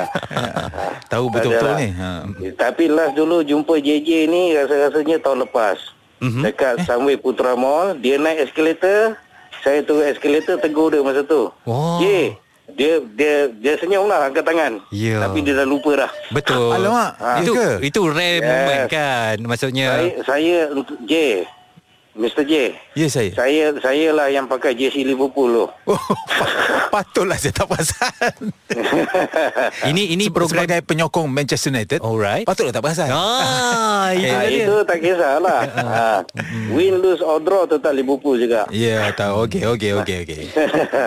Tahu 1.10 1.26
betul-betul 1.26 1.74
Adalah. 1.74 1.82
ni. 1.82 1.90
Ha. 1.90 2.12
Tapi 2.54 2.86
last 2.86 3.18
dulu 3.18 3.42
jumpa 3.42 3.82
JJ 3.82 4.30
ni 4.30 4.54
rasa-rasanya 4.54 5.18
tahun 5.18 5.50
lepas. 5.50 5.78
Mhm. 6.22 6.22
Mm-hmm. 6.22 6.42
Dekat 6.46 6.74
eh. 6.80 6.84
Sunway 6.86 7.16
Putra 7.18 7.58
Mall, 7.58 7.98
dia 7.98 8.16
naik 8.16 8.46
eskalator, 8.48 9.18
saya 9.60 9.82
turun 9.82 10.06
eskalator 10.06 10.56
tegur 10.62 10.94
dia 10.94 11.02
masa 11.02 11.26
tu. 11.26 11.50
Wah. 11.66 11.98
J, 11.98 12.30
dia 12.68 12.98
dia 13.14 13.34
dia 13.52 13.74
senyum 13.78 14.04
lah 14.04 14.26
angkat 14.26 14.42
tangan. 14.42 14.82
Ya. 14.90 15.22
Tapi 15.22 15.38
dia 15.40 15.54
dah 15.54 15.64
lupa 15.64 15.94
dah. 15.96 16.10
Betul. 16.28 16.74
Alamak, 16.74 17.14
Itu 17.38 17.52
ya 17.52 17.78
ke? 17.78 17.86
itu 17.86 18.00
rare 18.04 18.36
Yes. 18.36 18.44
moment 18.44 18.82
kan. 18.88 19.36
Maksudnya 19.40 19.88
Saya 19.88 20.10
saya 20.24 20.56
untuk 20.70 20.98
J, 21.04 21.46
Mr 22.16 22.42
J. 22.42 22.72
Ya 22.92 23.06
saya. 23.06 23.28
Saya 23.30 23.76
saya 23.76 24.08
lah 24.10 24.26
yang 24.26 24.44
pakai 24.44 24.72
jersey 24.72 25.04
Liverpool 25.04 25.52
tu. 25.54 25.66
Oh, 25.86 26.00
patutlah 26.88 27.36
saya 27.36 27.52
tak 27.52 27.68
perasan. 27.68 28.32
ini 29.90 30.10
ini 30.10 30.24
Se- 30.24 30.32
program 30.32 30.64
Sebagai 30.64 30.80
penyokong 30.82 31.28
Manchester 31.28 31.68
United 31.70 32.00
Alright. 32.00 32.44
Patutlah 32.44 32.72
tak 32.72 32.80
perasan 32.80 33.08
Ah, 33.08 34.08
itu 34.16 34.24
Ha, 34.26 34.40
dia. 34.42 34.64
itu 34.64 34.74
tak 34.82 34.98
kisahlah. 34.98 35.60
ha, 35.68 36.04
win, 36.70 36.96
lose 36.96 37.20
or 37.20 37.36
draw 37.38 37.64
tetap 37.64 37.92
Liverpool 37.92 38.36
juga. 38.36 38.64
Ya 38.70 39.12
tahu 39.12 39.44
Okey 39.44 39.68
okey 39.68 39.90
okey 39.94 40.16
okey. 40.22 40.42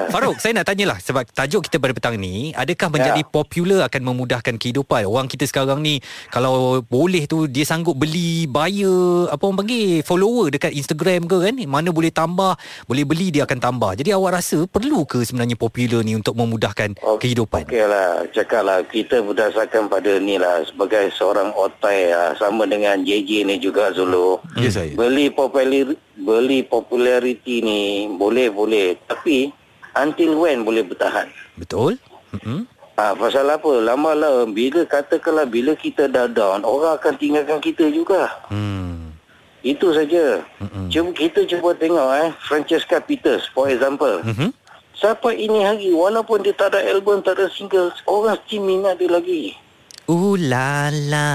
Faruk, 0.07 0.37
saya 0.37 0.53
nak 0.53 0.67
tanyalah 0.67 0.97
sebab 0.99 1.25
tajuk 1.27 1.65
kita 1.65 1.77
pada 1.77 1.91
petang 1.91 2.15
ni, 2.15 2.53
adakah 2.53 2.87
menjadi 2.91 3.17
Ya. 3.17 3.25
popular 3.25 3.79
akan 3.83 4.01
memudahkan 4.05 4.55
kehidupan? 4.55 5.03
Orang 5.03 5.25
kita 5.25 5.43
sekarang 5.43 5.81
ni 5.81 5.97
kalau 6.29 6.79
boleh 6.81 7.25
tu 7.25 7.45
dia 7.45 7.63
sanggup 7.63 7.95
beli 7.95 8.45
buyer 8.45 9.25
apa 9.27 9.41
orang 9.41 9.57
panggil 9.59 9.99
follower 10.01 10.47
dekat 10.49 10.71
Instagram 10.71 10.98
Instagram 10.99 11.31
ke 11.31 11.37
kan 11.39 11.55
mana 11.63 11.89
boleh 11.95 12.11
tambah 12.11 12.59
boleh 12.83 13.03
beli 13.07 13.31
dia 13.31 13.47
akan 13.47 13.59
tambah 13.63 13.91
jadi 13.95 14.19
awak 14.19 14.43
rasa 14.43 14.67
perlu 14.67 15.07
ke 15.07 15.23
sebenarnya 15.23 15.55
popular 15.55 16.03
ni 16.03 16.19
untuk 16.19 16.35
memudahkan 16.35 16.91
Oh, 16.99 17.15
kehidupan 17.15 17.63
Okey 17.63 17.85
lah, 17.87 18.27
cakap 18.35 18.67
lah 18.67 18.83
kita 18.83 19.23
berdasarkan 19.23 19.87
pada 19.87 20.19
ni 20.19 20.35
lah 20.35 20.59
sebagai 20.67 21.07
seorang 21.15 21.55
otai 21.55 22.11
lah, 22.11 22.35
sama 22.35 22.67
dengan 22.67 22.99
JJ 23.05 23.47
ni 23.47 23.55
juga 23.61 23.93
Zulu. 23.95 24.41
Ya 24.59 24.67
saya. 24.67 24.91
Beli 24.97 25.31
popular 25.31 25.95
beli 26.19 26.59
populariti 26.67 27.63
ni 27.63 28.11
boleh 28.11 28.51
boleh 28.51 28.99
tapi 29.07 29.53
until 29.95 30.43
when 30.43 30.67
boleh 30.67 30.83
bertahan? 30.83 31.31
betul 31.55 31.95
Mm-mm. 32.35 32.67
Ah, 32.99 33.15
pasal 33.15 33.47
apa? 33.47 33.79
Lama-lama 33.79 34.43
bila 34.51 34.83
katakanlah 34.83 35.47
bila 35.47 35.71
kita 35.71 36.11
dah 36.11 36.27
down, 36.27 36.67
orang 36.67 36.99
akan 36.99 37.15
tinggalkan 37.15 37.63
kita 37.63 37.87
juga. 37.87 38.27
hmm 38.51 38.88
Itu 39.59 39.91
saja. 39.91 40.43
Cuba 40.87 41.11
kita 41.11 41.43
cuba 41.43 41.75
tengok 41.75 42.09
eh 42.15 42.29
Francesca 42.47 43.03
Peters 43.03 43.47
for 43.51 43.67
example. 43.67 44.23
Mhm. 44.23 44.55
Sampai 44.99 45.39
ini 45.39 45.63
hari 45.63 45.95
walaupun 45.95 46.43
dia 46.43 46.51
tak 46.51 46.75
ada 46.75 46.83
album, 46.91 47.23
tak 47.23 47.39
ada 47.39 47.47
single, 47.55 47.91
orang 48.03 48.35
still 48.43 48.63
minat 48.63 48.99
dia 48.99 49.07
lagi. 49.07 49.55
Ooh 50.09 50.35
la 50.35 50.89
la 50.89 51.27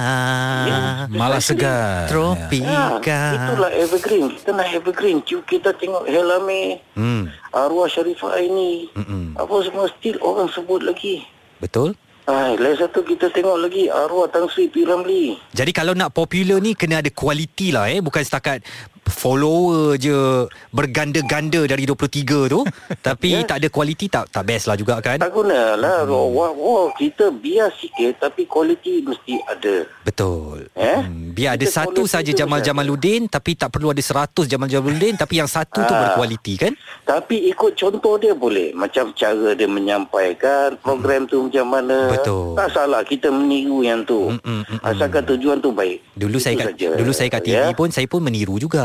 Ya. 0.67 0.79
Malah 1.09 1.41
segar. 1.41 2.11
Tropika 2.11 3.01
itulah 3.39 3.71
evergreen. 3.71 4.35
Kita 4.35 4.51
nak 4.51 4.69
evergreen. 4.75 5.23
Cuba 5.23 5.47
kita 5.47 5.71
tengok 5.79 6.05
Helami, 6.11 6.83
hmm. 6.99 7.31
Arwah 7.55 7.87
Sharifah 7.87 8.37
ini. 8.43 8.91
Mm-mm. 8.99 9.39
Apa 9.39 9.55
semua 9.63 9.87
still 9.95 10.19
orang 10.21 10.51
sebut 10.51 10.83
lagi. 10.83 11.23
Betul 11.63 11.97
Ah, 12.25 12.57
lagi 12.57 12.81
satu 12.81 13.05
kita 13.05 13.29
tengok 13.29 13.69
lagi 13.69 13.85
Arwah 13.93 14.25
Tan 14.33 14.49
Sri 14.49 14.73
P. 14.73 14.89
Ramlee. 14.89 15.37
Jadi 15.53 15.77
kalau 15.77 15.93
nak 15.93 16.17
popular 16.17 16.57
ni 16.57 16.73
kena 16.73 17.05
ada 17.05 17.13
kualiti 17.13 17.69
lah 17.69 17.93
eh 17.93 18.01
bukan 18.01 18.25
setakat 18.25 18.65
follower 19.07 19.97
je 19.97 20.45
berganda-ganda 20.71 21.65
dari 21.65 21.85
23 21.85 22.25
tu 22.47 22.61
tapi 23.07 23.27
Ya. 23.27 23.43
tak 23.43 23.59
ada 23.59 23.69
kualiti 23.69 24.07
tak 24.07 24.29
tak 24.29 24.45
best 24.45 24.65
lah 24.65 24.75
juga 24.75 24.99
kan 24.99 25.17
Tak 25.17 25.29
gunalah. 25.29 26.05
Hmm. 26.05 26.31
Wah, 26.31 26.51
wah, 26.51 26.87
kita 26.93 27.29
biar 27.31 27.67
sikit 27.73 28.21
tapi 28.21 28.45
kualiti 28.45 29.01
mesti 29.01 29.35
ada. 29.45 29.83
betul 30.03 30.71
Eh? 30.73 31.01
hmm, 31.01 31.33
biar 31.33 31.55
ada 31.55 31.63
Kita 31.63 31.75
satu 31.75 32.01
quality 32.01 32.15
saja 32.15 32.31
Jamal 32.33 32.59
ada. 32.59 32.67
Jamaluddin 32.67 33.27
tapi 33.27 33.55
tak 33.55 33.71
perlu 33.71 33.91
ada 33.91 33.99
100 33.99 34.45
Jamal 34.45 34.69
Jamaluddin 34.69 35.15
tapi 35.15 35.35
yang 35.37 35.49
satu 35.49 35.81
tu 35.81 35.91
Ah. 35.91 36.01
berkualiti 36.07 36.55
kan 36.57 36.73
Tapi 37.03 37.49
ikut 37.49 37.73
contoh 37.75 38.17
dia 38.17 38.33
boleh. 38.33 38.73
Macam 38.73 39.11
cara 39.13 39.53
dia 39.53 39.67
menyampaikan 39.67 40.79
program 40.79 41.25
tu 41.25 41.45
macam 41.45 41.67
mana. 41.69 42.09
Betul. 42.11 42.55
Tak 42.55 42.69
salah 42.71 43.03
kita 43.03 43.29
meniru 43.29 43.81
yang 43.81 44.01
tu. 44.03 44.31
Mm, 44.31 44.41
mm, 44.41 44.63
mm, 44.65 44.79
Asalkan 44.83 45.23
tujuan 45.27 45.59
tu 45.59 45.71
baik. 45.71 45.99
dulu 46.15 46.37
Itu 46.37 46.45
saya 46.45 46.55
kat 46.57 46.69
saja. 46.71 46.89
dulu 46.95 47.11
saya 47.11 47.29
kat 47.29 47.43
TV 47.43 47.55
Ya. 47.57 47.73
pun 47.73 47.89
saya 47.89 48.07
pun 48.07 48.21
meniru 48.21 48.57
juga 48.57 48.83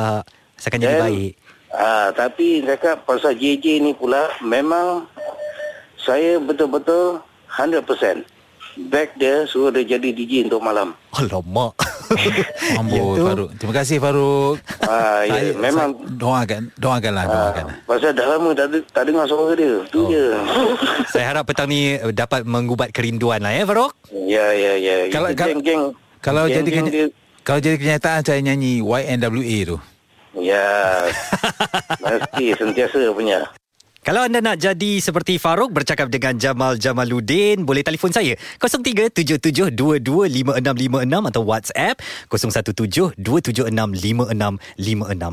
asalkan 0.56 0.80
jadi 0.80 0.96
Dan, 0.96 1.04
baik 1.06 1.34
Ah, 1.70 2.10
tapi 2.12 2.62
cakap 2.62 3.06
pasal 3.06 3.34
JJ 3.34 3.78
ni 3.80 3.94
pula 3.94 4.25
memang 4.42 5.06
saya 5.96 6.38
betul-betul 6.38 7.22
100% 7.48 8.25
back 8.86 9.13
dia 9.13 9.46
suruh 9.46 9.70
dia 9.70 9.86
jadi 9.88 10.10
DJ 10.10 10.48
untuk 10.48 10.60
malam. 10.60 10.98
alamak 11.12 11.78
Amboi 12.74 12.98
Ya 12.98 13.06
tu. 13.13 13.24
Faruk. 13.24 13.50
Terima 13.54 13.74
kasih 13.75 13.98
Faruk. 14.00 14.58
Ah, 14.82 15.22
ya, 15.22 15.30
Saya- 15.32 15.58
memang 15.60 15.89
saya 15.94 16.16
doakan 16.16 16.62
doakanlah 16.75 17.25
doakan. 17.28 17.66
ah, 17.68 17.75
pasal 17.86 18.12
dah 18.12 18.25
lama 18.28 18.50
tak, 18.51 18.66
tak 18.89 19.04
dengar 19.04 19.25
suara 19.25 19.54
dia. 19.54 19.74
Tu 19.86 20.00
Oh. 20.00 20.10
je. 20.10 20.25
saya 21.13 21.25
harap 21.28 21.44
petang 21.46 21.68
ni 21.68 21.94
eh, 21.94 22.10
dapat 22.10 22.42
mengubat 22.44 22.89
kerinduan 22.89 23.39
lah 23.39 23.51
ya 23.51 23.62
Farouk 23.63 23.94
ya, 24.10 24.46
ya, 24.50 24.72
ya. 24.74 24.96
Kalau- 25.10 25.30
Itu 25.30 25.38
kalau- 25.38 25.54
geng-geng. 25.54 25.84
Kalau 26.20 26.44
jadi 26.46 26.66
geng-geng 26.66 26.88
kenya, 26.89 27.06
kalau 27.44 27.60
jadi 27.62 27.78
kenyataan 27.78 28.22
saya 28.22 28.39
nyanyi 28.42 28.82
YNWA 28.82 29.58
tu. 29.66 29.78
Ya. 30.41 31.05
Mesti 32.03 32.55
sentiasa 32.55 33.12
punya. 33.12 33.48
Kalau 34.00 34.24
anda 34.24 34.39
nak 34.39 34.55
jadi 34.58 34.98
seperti 34.98 35.36
Farouk 35.36 35.75
bercakap 35.75 36.08
dengan 36.08 36.34
Jamal 36.34 36.79
Jamaluddin, 36.79 37.67
boleh 37.67 37.84
telefon 37.84 38.10
saya 38.10 38.31
0377225656 38.58 40.31
atau 41.29 41.43
WhatsApp 41.43 42.00
0172765656. 42.31 43.19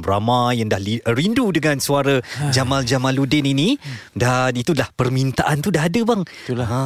Ramai 0.03 0.59
yang 0.59 0.69
dah 0.69 0.83
li- 0.83 1.01
rindu 1.07 1.55
dengan 1.55 1.79
suara 1.79 2.19
Jamal 2.51 2.83
Jamaluddin 2.83 3.47
ini 3.47 3.79
dan 4.13 4.51
itulah 4.53 4.91
permintaan 4.93 5.63
tu 5.63 5.71
dah 5.71 5.87
ada 5.87 6.01
bang. 6.03 6.27
Itulah. 6.45 6.67
Ha, 6.67 6.81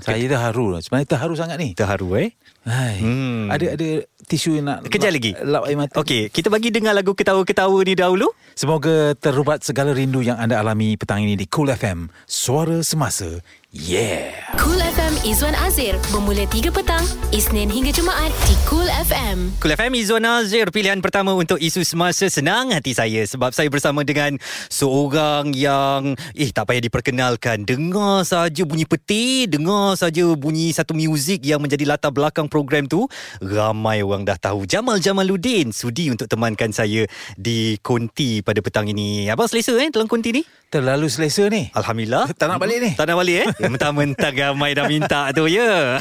Saya 0.00 0.24
dah 0.26 0.40
haru 0.48 0.74
lah. 0.74 0.80
Sebenarnya 0.80 1.08
terharu 1.08 1.34
sangat 1.36 1.60
ni. 1.60 1.76
terharu 1.76 2.08
eh. 2.16 2.32
Hai. 2.64 3.00
Hmm. 3.00 3.48
Ada 3.48 3.76
ada 3.76 3.88
tisu 4.28 4.60
nak 4.60 4.84
Kejap 4.84 5.08
lap- 5.08 5.16
lagi. 5.16 5.32
Lap 5.40 5.62
air 5.64 5.74
mata. 5.74 5.94
Okey, 5.96 6.28
kita 6.28 6.46
bagi 6.46 6.68
dengar 6.68 6.92
lagu 6.92 7.10
ketawa-ketawa 7.10 7.78
ni 7.80 7.96
dahulu. 7.96 8.28
Semoga 8.52 9.14
terubat 9.14 9.62
segala 9.62 9.90
rindu 9.90 10.20
yang 10.20 10.36
anda 10.36 10.58
alami 10.58 10.94
petang 10.94 11.18
ini 11.18 11.32
di 11.32 11.46
Cool 11.46 11.70
FM. 11.70 12.12
Suara 12.24 12.82
semasa. 12.82 13.40
Yeah. 13.68 14.32
Cool 14.56 14.80
FM 14.80 15.28
Izwan 15.28 15.52
Azir 15.52 15.92
bermula 16.08 16.48
3 16.48 16.72
petang 16.72 17.04
Isnin 17.36 17.68
hingga 17.68 17.92
Jumaat 17.92 18.32
di 18.48 18.56
Cool 18.64 18.88
FM. 18.88 19.60
Cool 19.60 19.76
FM 19.76 19.92
Izzuan 19.92 20.24
Nazir 20.24 20.72
Pilihan 20.72 21.04
pertama 21.04 21.36
untuk 21.36 21.60
isu 21.60 21.84
semasa 21.84 22.32
Senang 22.32 22.72
hati 22.72 22.96
saya 22.96 23.28
Sebab 23.28 23.52
saya 23.52 23.68
bersama 23.68 24.08
dengan 24.08 24.40
Seorang 24.72 25.52
yang 25.52 26.16
Eh 26.32 26.48
tak 26.48 26.64
payah 26.72 26.80
diperkenalkan 26.80 27.68
Dengar 27.68 28.24
saja 28.24 28.64
bunyi 28.64 28.88
peti 28.88 29.44
Dengar 29.44 30.00
saja 30.00 30.32
bunyi 30.32 30.72
satu 30.72 30.96
muzik 30.96 31.44
Yang 31.44 31.60
menjadi 31.68 31.84
latar 31.92 32.08
belakang 32.08 32.48
program 32.48 32.88
tu 32.88 33.04
Ramai 33.44 34.00
orang 34.00 34.24
dah 34.24 34.40
tahu 34.40 34.64
Jamal 34.64 34.96
Jamaluddin 34.96 35.76
Sudi 35.76 36.08
untuk 36.08 36.24
temankan 36.24 36.72
saya 36.72 37.04
Di 37.36 37.76
Konti 37.84 38.40
pada 38.40 38.64
petang 38.64 38.88
ini 38.88 39.28
Abang 39.28 39.44
selesa 39.44 39.76
eh 39.76 39.92
dalam 39.92 40.08
Konti 40.08 40.32
ni? 40.32 40.42
Terlalu 40.68 41.08
selesa 41.08 41.48
ni. 41.52 41.68
Alhamdulillah 41.72 42.32
Tak 42.40 42.48
nak 42.48 42.60
balik 42.60 42.80
ni. 42.80 42.90
Tak 42.96 43.04
nak 43.08 43.20
balik 43.20 43.36
eh 43.44 43.48
Mentang-mentang 43.58 44.34
ramai 44.46 44.70
dah 44.78 44.86
minta 44.86 45.34
tu 45.34 45.50
ya. 45.50 45.98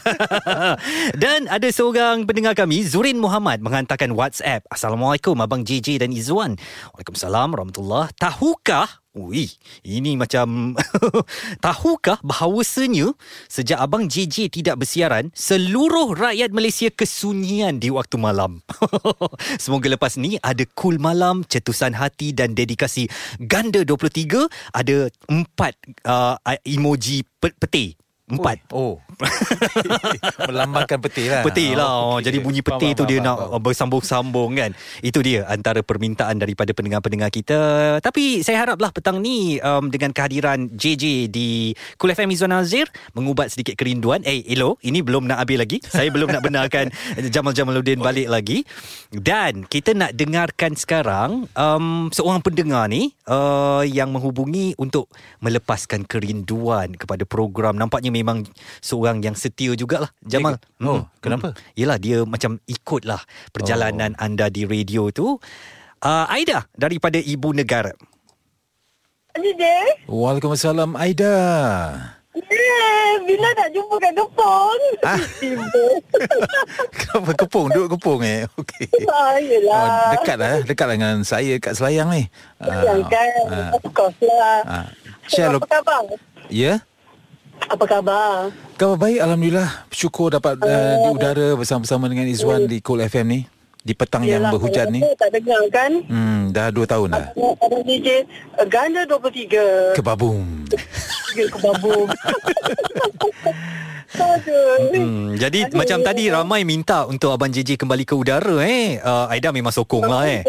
Dan 1.22 1.50
ada 1.50 1.66
seorang 1.74 2.30
pendengar 2.30 2.54
kami 2.54 2.86
Zurin 2.86 3.18
Muhammad 3.18 3.66
Menghantarkan 3.66 4.14
WhatsApp. 4.14 4.62
Assalamualaikum 4.70 5.34
Abang 5.42 5.66
JJ 5.66 6.06
dan 6.06 6.14
Izzuan. 6.14 6.62
Waalaikumsalam 6.94 7.50
Warahmatullahi. 7.58 8.14
Tahukah 8.14 9.07
Ui, 9.18 9.50
ini 9.82 10.14
macam 10.14 10.78
tahukah 11.66 12.22
bahawasanya 12.22 13.18
sejak 13.50 13.82
abang 13.82 14.06
JJ 14.06 14.54
tidak 14.54 14.78
bersiaran, 14.86 15.34
seluruh 15.34 16.14
rakyat 16.14 16.54
Malaysia 16.54 16.94
kesunyian 16.94 17.82
di 17.82 17.90
waktu 17.90 18.22
malam. 18.22 18.62
Semoga 19.64 19.90
lepas 19.90 20.22
ni 20.22 20.38
ada 20.46 20.62
cool 20.78 21.02
malam, 21.02 21.42
cetusan 21.50 21.98
hati 21.98 22.30
dan 22.30 22.54
dedikasi 22.54 23.10
ganda 23.42 23.82
23, 23.82 24.46
ada 24.78 25.10
empat 25.34 25.74
uh, 26.06 26.38
emoji 26.62 27.26
pe- 27.42 27.58
peti. 27.58 27.98
Empat. 28.30 28.70
Oh. 28.70 29.02
Melambangkan 30.50 31.02
peti 31.02 31.26
lah. 31.26 31.42
Peti 31.42 31.74
lah. 31.74 31.90
Oh, 31.90 32.22
okey. 32.22 32.30
Jadi 32.30 32.38
bunyi 32.38 32.62
Faham, 32.62 32.78
peti 32.78 32.88
tu 32.94 33.04
faham, 33.04 33.10
dia 33.10 33.20
faham, 33.20 33.28
nak 33.28 33.38
faham. 33.38 33.62
bersambung-sambung 33.66 34.50
kan. 34.54 34.72
Itu 35.02 35.20
dia 35.26 35.50
antara 35.50 35.82
permintaan 35.82 36.38
daripada 36.38 36.70
pendengar-pendengar 36.78 37.34
kita. 37.34 37.60
Tapi 37.98 38.46
saya 38.46 38.62
haraplah 38.62 38.94
petang 38.94 39.18
ni 39.18 39.58
um, 39.62 39.90
Dengan 39.90 40.14
kehadiran 40.14 40.70
JJ 40.70 41.34
di 41.34 41.74
Kul 41.98 42.14
FM 42.14 42.30
Izzuan 42.30 42.54
Nazir 42.54 42.86
Mengubat 43.18 43.50
sedikit 43.50 43.74
kerinduan. 43.74 44.22
Eh 44.22 44.46
Elo 44.54 44.78
Ini 44.86 45.02
belum 45.02 45.26
nak 45.26 45.42
habis 45.42 45.58
lagi. 45.58 45.78
Saya 45.82 46.14
belum 46.14 46.30
nak 46.30 46.44
benarkan 46.46 46.94
Jamal 47.34 47.58
Jamaluddin 47.58 47.98
balik 47.98 48.30
lagi. 48.30 48.62
Dan 49.10 49.66
kita 49.66 49.98
nak 49.98 50.14
dengarkan 50.14 50.78
sekarang 50.78 51.50
um, 51.58 52.14
Seorang 52.14 52.46
pendengar 52.46 52.86
ni 52.86 53.18
uh, 53.26 53.82
Yang 53.82 54.10
menghubungi 54.14 54.78
untuk 54.78 55.10
Melepaskan 55.42 56.06
kerinduan 56.06 56.94
kepada 56.94 57.24
program. 57.24 57.78
Nampaknya 57.78 58.10
memang 58.14 58.46
seorang 58.84 59.07
yang 59.16 59.32
setia 59.32 59.72
jugalah 59.74 60.12
Jamal 60.20 60.60
Dia- 60.60 60.84
oh, 60.84 61.00
Mm, 61.00 61.04
kenapa? 61.24 61.48
mm. 61.52 61.58
Yelah 61.74 61.98
dia 61.98 62.18
macam 62.24 62.60
ikutlah 62.64 63.24
perjalanan 63.50 64.12
oh. 64.14 64.24
anda 64.24 64.52
di 64.52 64.68
radio 64.68 65.08
tu. 65.10 65.40
Uh, 65.98 66.26
Aida 66.28 66.68
daripada 66.74 67.18
Ibu 67.18 67.56
Negara. 67.56 67.96
DJ, 69.34 69.64
Waalaikumsalam 70.06 70.98
Aida. 70.98 71.34
yeah, 72.34 73.18
bila 73.22 73.50
nak 73.54 73.70
jumpa 73.70 73.96
kat 73.98 74.14
Kepong? 74.14 74.82
Ah. 75.02 75.22
Kenapa 76.98 77.32
kepung? 77.36 77.68
Duduk 77.70 77.98
kepung 77.98 78.22
eh? 78.22 78.46
Okey. 78.58 78.86
ah, 79.10 79.38
yelah. 79.38 79.82
Oh, 79.82 80.10
dekat 80.18 80.38
lah. 80.38 80.54
Dekat 80.62 80.86
lah 80.86 80.96
dengan 80.98 81.18
saya 81.22 81.54
kat 81.58 81.74
Selayang 81.74 82.10
ni. 82.10 82.26
Yang 82.62 83.02
kan, 83.10 83.30
ah. 83.50 83.70
of 83.74 83.86
course 83.90 84.20
lah. 84.22 84.58
Ah. 84.66 84.86
So, 85.28 85.38
Share 85.38 85.54
apa 85.54 85.66
khabar? 85.66 86.02
Ya? 86.50 86.82
Apa 87.66 87.86
khabar? 87.90 88.54
Khabar 88.78 88.98
baik 89.02 89.20
Alhamdulillah. 89.20 89.70
Syukur 89.90 90.30
dapat 90.30 90.62
uh, 90.62 90.94
di 91.02 91.10
udara 91.10 91.48
bersama-sama 91.58 92.06
dengan 92.06 92.30
Izwan 92.30 92.70
di 92.70 92.78
Cool 92.86 93.02
FM 93.02 93.26
ni. 93.26 93.42
Di 93.82 93.96
petang 93.96 94.22
yang 94.28 94.44
Yelah, 94.44 94.52
berhujan 94.52 94.92
ni. 94.92 95.00
Tak 95.16 95.32
dengar 95.32 95.64
kan? 95.72 95.92
Hmm, 96.12 96.52
dah 96.52 96.68
dua 96.76 96.84
tahun 96.84 97.08
dah. 97.08 97.28
Ada 97.34 97.78
DJ 97.88 98.28
uh, 98.60 98.68
Ganda 98.68 99.08
23 99.08 99.96
Kebabum. 99.96 100.68
Tiga 101.38 101.54
ke 101.54 101.58
babung 101.62 102.08
Aduh 104.18 104.90
Hmm, 104.98 105.38
jadi 105.38 105.70
Aduh. 105.70 105.78
macam 105.78 106.00
tadi 106.02 106.32
ramai 106.32 106.66
minta 106.66 107.06
untuk 107.06 107.30
Abang 107.30 107.54
JJ 107.54 107.78
kembali 107.78 108.02
ke 108.08 108.18
udara 108.18 108.64
eh. 108.66 108.98
Uh, 108.98 109.30
Aida 109.30 109.54
memang 109.54 109.70
sokong 109.70 110.10
lah 110.10 110.26
eh. 110.26 110.42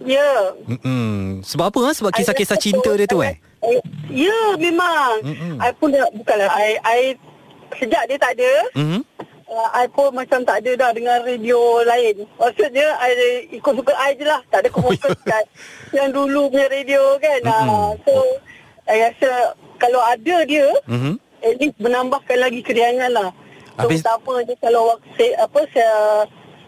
Ya. 0.00 0.54
Mm-mm. 0.64 1.42
Sebab 1.42 1.68
apa? 1.68 1.78
Ha? 1.82 1.90
Sebab 1.92 2.10
kisah-kisah 2.12 2.54
cinta 2.56 2.90
dia 2.92 3.04
tu 3.04 3.18
eh? 3.20 3.34
Ya, 4.08 4.54
memang. 4.54 5.22
Mm-mm. 5.22 5.54
I 5.58 5.70
pun 5.72 5.90
dah, 5.90 6.06
bukanlah, 6.12 6.48
I, 6.48 6.78
I 6.78 7.00
sejak 7.74 8.06
dia 8.06 8.16
tak 8.16 8.38
ada, 8.38 8.52
Mm-hmm. 8.74 9.00
uh, 9.48 9.68
I 9.74 9.90
pun 9.90 10.14
macam 10.14 10.40
tak 10.42 10.62
ada 10.62 10.70
dah 10.78 10.90
dengan 10.92 11.18
radio 11.20 11.58
lain. 11.82 12.22
Maksudnya, 12.36 12.94
I 12.96 13.10
ikut 13.52 13.72
suka 13.74 13.92
I 13.92 14.14
je 14.14 14.24
lah. 14.24 14.40
Tak 14.48 14.62
ada 14.62 14.68
fokus 14.70 15.02
kat 15.26 15.44
yang 15.90 16.14
dulu 16.14 16.46
punya 16.48 16.68
radio 16.68 17.18
kan. 17.18 17.40
Uh, 17.44 17.90
so, 18.02 18.14
I 18.86 19.02
rasa 19.04 19.52
kalau 19.76 20.00
ada 20.00 20.36
dia, 20.44 20.70
Mm-hmm. 20.86 21.14
at 21.40 21.54
least 21.56 21.76
menambahkan 21.78 22.38
lagi 22.38 22.62
keriangan 22.62 23.10
lah. 23.10 23.30
So, 23.74 23.86
Habis- 23.86 24.02
Habis... 24.02 24.46
je 24.46 24.54
kalau 24.58 24.94
waktu, 24.94 25.26
apa, 25.34 25.60
saya, 25.70 25.94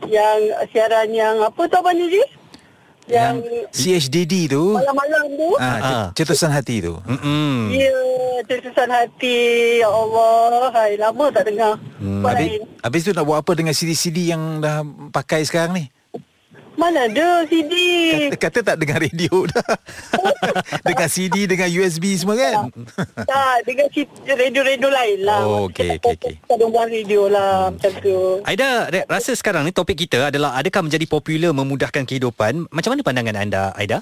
yang 0.06 0.38
siaran 0.68 1.12
yang 1.12 1.36
apa 1.38 1.60
tu 1.62 1.76
Abang 1.76 1.92
Niji? 1.92 2.22
Yang 3.10 3.36
Yang, 3.42 3.66
CHDD 3.70 4.34
tu 4.48 4.72
malam-malam 4.72 5.24
tu. 5.32 5.48
ah, 5.56 5.66
Ah. 5.66 6.04
cet- 6.10 6.24
Cetusan 6.24 6.50
hati 6.50 6.76
tu 6.80 6.94
Mm-mm. 7.02 7.68
Ya, 7.70 7.96
tersusan 8.44 8.88
hati. 8.88 9.38
Ya 9.78 9.88
Allah, 9.88 10.70
hai, 10.70 10.94
lama 10.94 11.26
tak 11.28 11.44
dengar. 11.44 11.74
Hmm, 11.96 12.22
habis, 12.22 12.50
habis 12.80 13.00
tu 13.02 13.10
nak 13.10 13.24
buat 13.24 13.38
apa 13.38 13.52
dengan 13.52 13.72
CD-CD 13.72 14.30
yang 14.30 14.42
dah 14.58 14.80
pakai 15.10 15.42
sekarang 15.42 15.74
ni? 15.74 15.84
Mana 16.80 17.04
ada 17.12 17.44
CD? 17.44 17.72
Kata, 18.32 18.36
kata 18.40 18.58
tak 18.72 18.76
dengar 18.80 19.04
radio 19.04 19.44
dah. 19.44 19.68
dengan 20.88 21.08
CD, 21.12 21.44
dengan 21.44 21.68
USB 21.68 22.16
semua 22.16 22.40
kan? 22.40 22.72
tak, 23.28 23.56
dengan 23.68 23.86
radio-radio 24.24 24.88
lain 24.88 25.18
lah. 25.28 25.40
Oh, 25.44 25.68
okey, 25.68 26.00
okey, 26.00 26.16
okey. 26.16 26.34
Tak 26.48 26.56
ada 26.56 26.64
radio 26.88 27.28
lah, 27.28 27.68
macam 27.68 27.92
tu. 28.00 28.16
Aida, 28.48 28.88
rasa 29.12 29.36
sekarang 29.36 29.68
ni 29.68 29.76
topik 29.76 30.00
kita 30.00 30.32
adalah 30.32 30.56
adakah 30.56 30.88
menjadi 30.88 31.04
popular 31.04 31.52
memudahkan 31.52 32.08
kehidupan? 32.08 32.72
Macam 32.72 32.96
mana 32.96 33.04
pandangan 33.04 33.36
anda, 33.36 33.76
Aida? 33.76 34.00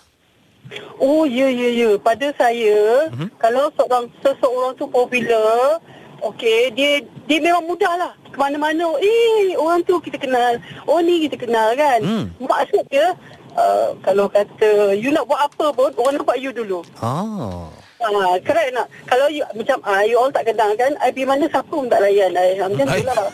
Oh, 1.03 1.27
ya, 1.27 1.51
ya, 1.51 1.69
ya. 1.75 1.91
Pada 1.99 2.31
saya, 2.39 3.11
Mhm. 3.11 3.29
kalau 3.43 3.75
seorang 3.75 4.07
seseorang 4.23 4.73
tu 4.79 4.87
popular, 4.87 5.83
okey, 6.23 6.73
dia 6.75 7.03
dia 7.27 7.39
memang 7.39 7.65
mudah 7.67 7.95
lah. 7.97 8.13
Ke 8.31 8.37
mana-mana, 8.37 8.87
eh, 9.01 9.57
orang 9.57 9.83
tu 9.85 9.99
kita 10.01 10.19
kenal. 10.21 10.59
Oh, 10.85 11.01
ni 11.01 11.27
kita 11.29 11.37
kenal 11.39 11.73
kan. 11.79 12.01
Hmm. 12.03 12.25
Maksud 12.41 12.85
dia, 12.91 13.15
uh, 13.57 13.95
kalau 14.03 14.29
kata, 14.29 14.95
you 14.97 15.11
nak 15.11 15.27
buat 15.29 15.49
apa 15.49 15.73
pun, 15.73 15.91
orang 15.97 16.21
nampak 16.21 16.37
you 16.41 16.53
dulu. 16.53 16.85
Oh. 17.01 17.69
Ah, 17.99 18.39
correct 18.47 18.71
nak? 18.79 18.87
Kalau 19.11 19.27
you, 19.27 19.43
macam, 19.59 19.83
ah, 19.83 20.07
you 20.07 20.15
all 20.15 20.31
tak 20.31 20.47
kenal 20.47 20.71
kan, 20.79 20.95
I 21.03 21.11
pergi 21.11 21.27
mana 21.27 21.51
siapa 21.51 21.67
pun 21.67 21.91
tak 21.91 21.99
layan. 21.99 22.31
I, 22.31 22.63
macam 22.63 22.87
tu 22.87 23.03
lah. 23.03 23.27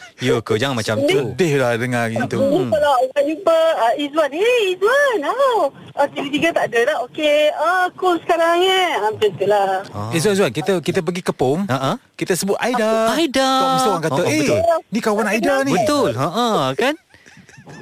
Ya 0.26 0.36
ke? 0.40 0.54
Jangan 0.56 0.76
macam 0.78 0.96
tu. 1.04 1.18
Sedih 1.34 1.52
lah 1.60 1.76
dengar 1.76 2.08
gitu. 2.08 2.36
Dulu 2.38 2.70
kalau 2.72 2.92
orang 3.02 3.24
jumpa 3.26 3.58
uh, 3.76 3.94
Izwan, 4.00 4.30
hey 4.32 4.60
Izwan, 4.76 5.18
oh. 5.28 5.62
Uh, 5.92 6.06
tiga-tiga 6.16 6.48
tak 6.56 6.64
ada 6.72 6.78
dah. 6.88 6.96
Okey, 7.04 7.52
ah, 7.52 7.86
cool 8.00 8.16
sekarang 8.24 8.64
eh. 8.64 8.88
Ah, 8.96 9.10
macam 9.12 9.30
tu 9.36 9.46
lah. 9.46 9.70
Ah. 9.92 10.10
Eh 10.14 10.20
Zuan 10.20 10.34
Zuan 10.38 10.52
kita 10.52 10.80
kita 10.80 11.04
pergi 11.04 11.22
kepom 11.24 11.68
Ha-ha. 11.68 12.00
kita 12.16 12.32
sebut 12.32 12.56
Aida. 12.56 13.12
Aida. 13.12 13.50
Kau 13.50 13.68
mesti 13.76 13.88
orang 13.88 14.04
kata 14.04 14.20
Oh, 14.22 14.24
oh, 14.24 14.32
eh 14.32 14.40
betul. 14.40 14.60
ni 14.88 14.98
kawan 15.02 15.26
Aida 15.28 15.54
ni. 15.66 15.72
Betul. 15.74 16.10
Ha 16.16 16.72
kan? 16.78 16.94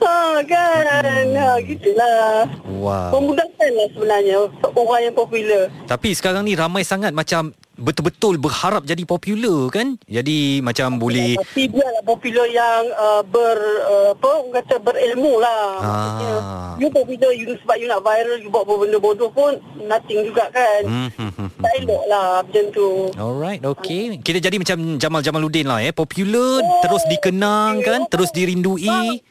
Ha, 0.00 0.44
kan? 0.44 1.26
Ha, 1.32 1.48
gitulah. 1.64 2.44
Wow. 2.68 3.16
Memudahkan 3.16 3.70
lah 3.72 3.88
sebenarnya 3.92 4.36
orang 4.76 5.00
yang 5.08 5.16
popular. 5.16 5.62
Tapi 5.88 6.08
sekarang 6.12 6.44
ni 6.44 6.52
ramai 6.56 6.84
sangat 6.84 7.12
macam 7.16 7.52
betul-betul 7.80 8.36
berharap 8.36 8.84
jadi 8.84 9.02
popular 9.08 9.72
kan? 9.72 9.96
Jadi 10.04 10.60
macam 10.60 11.00
boleh 11.00 11.40
Tapi 11.40 11.72
dia 11.72 11.88
lah 11.88 12.04
popular 12.04 12.46
yang 12.46 12.84
uh, 12.94 13.22
ber, 13.24 13.58
uh, 13.88 14.12
apa, 14.12 14.28
orang 14.28 14.52
kata 14.60 14.74
berilmu 14.84 15.40
lah. 15.40 15.64
Ah. 15.80 15.88
Maksudnya, 15.90 16.34
you 16.76 16.88
popular, 16.92 17.30
you 17.32 17.44
sebab 17.64 17.76
you 17.80 17.88
nak 17.88 18.04
viral, 18.04 18.38
you 18.38 18.52
buat 18.52 18.68
benda 18.68 18.98
bodoh 19.00 19.32
pun, 19.32 19.56
nothing 19.88 20.20
juga 20.28 20.52
kan. 20.52 20.82
Hmm, 20.84 21.10
hmm, 21.16 21.32
hmm. 21.34 21.48
Tak 21.58 21.72
elok 21.80 22.02
lah 22.06 22.28
macam 22.44 22.64
tu. 22.70 22.88
Alright, 23.16 23.60
okay. 23.64 24.20
Kita 24.20 24.38
jadi 24.38 24.56
macam 24.60 25.00
Jamal 25.00 25.24
Jamaluddin 25.24 25.66
lah 25.66 25.80
eh. 25.80 25.96
Popular, 25.96 26.60
terus 26.84 27.02
dikenang 27.08 27.80
kan, 27.80 28.04
terus 28.12 28.28
dirindui. 28.30 29.24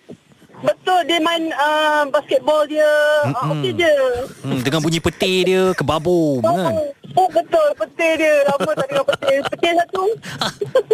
Betul, 0.59 1.07
dia 1.07 1.23
main 1.23 1.55
uh, 1.55 2.03
basketball 2.11 2.67
dia. 2.67 2.91
Mm-mm. 3.31 3.39
Uh, 3.39 3.51
okey 3.55 3.71
je. 3.79 3.95
Hmm, 4.43 4.59
dengan 4.59 4.83
bunyi 4.83 4.99
peti 4.99 5.47
dia 5.47 5.71
kebabum 5.71 6.43
kan. 6.43 6.75
Oh, 7.19 7.27
betul, 7.27 7.67
petir 7.75 8.15
dia. 8.15 8.47
Lama 8.47 8.71
tak 8.71 8.87
dengar 8.87 9.05
petir. 9.11 9.39
Petir 9.51 9.73
satu. 9.75 10.05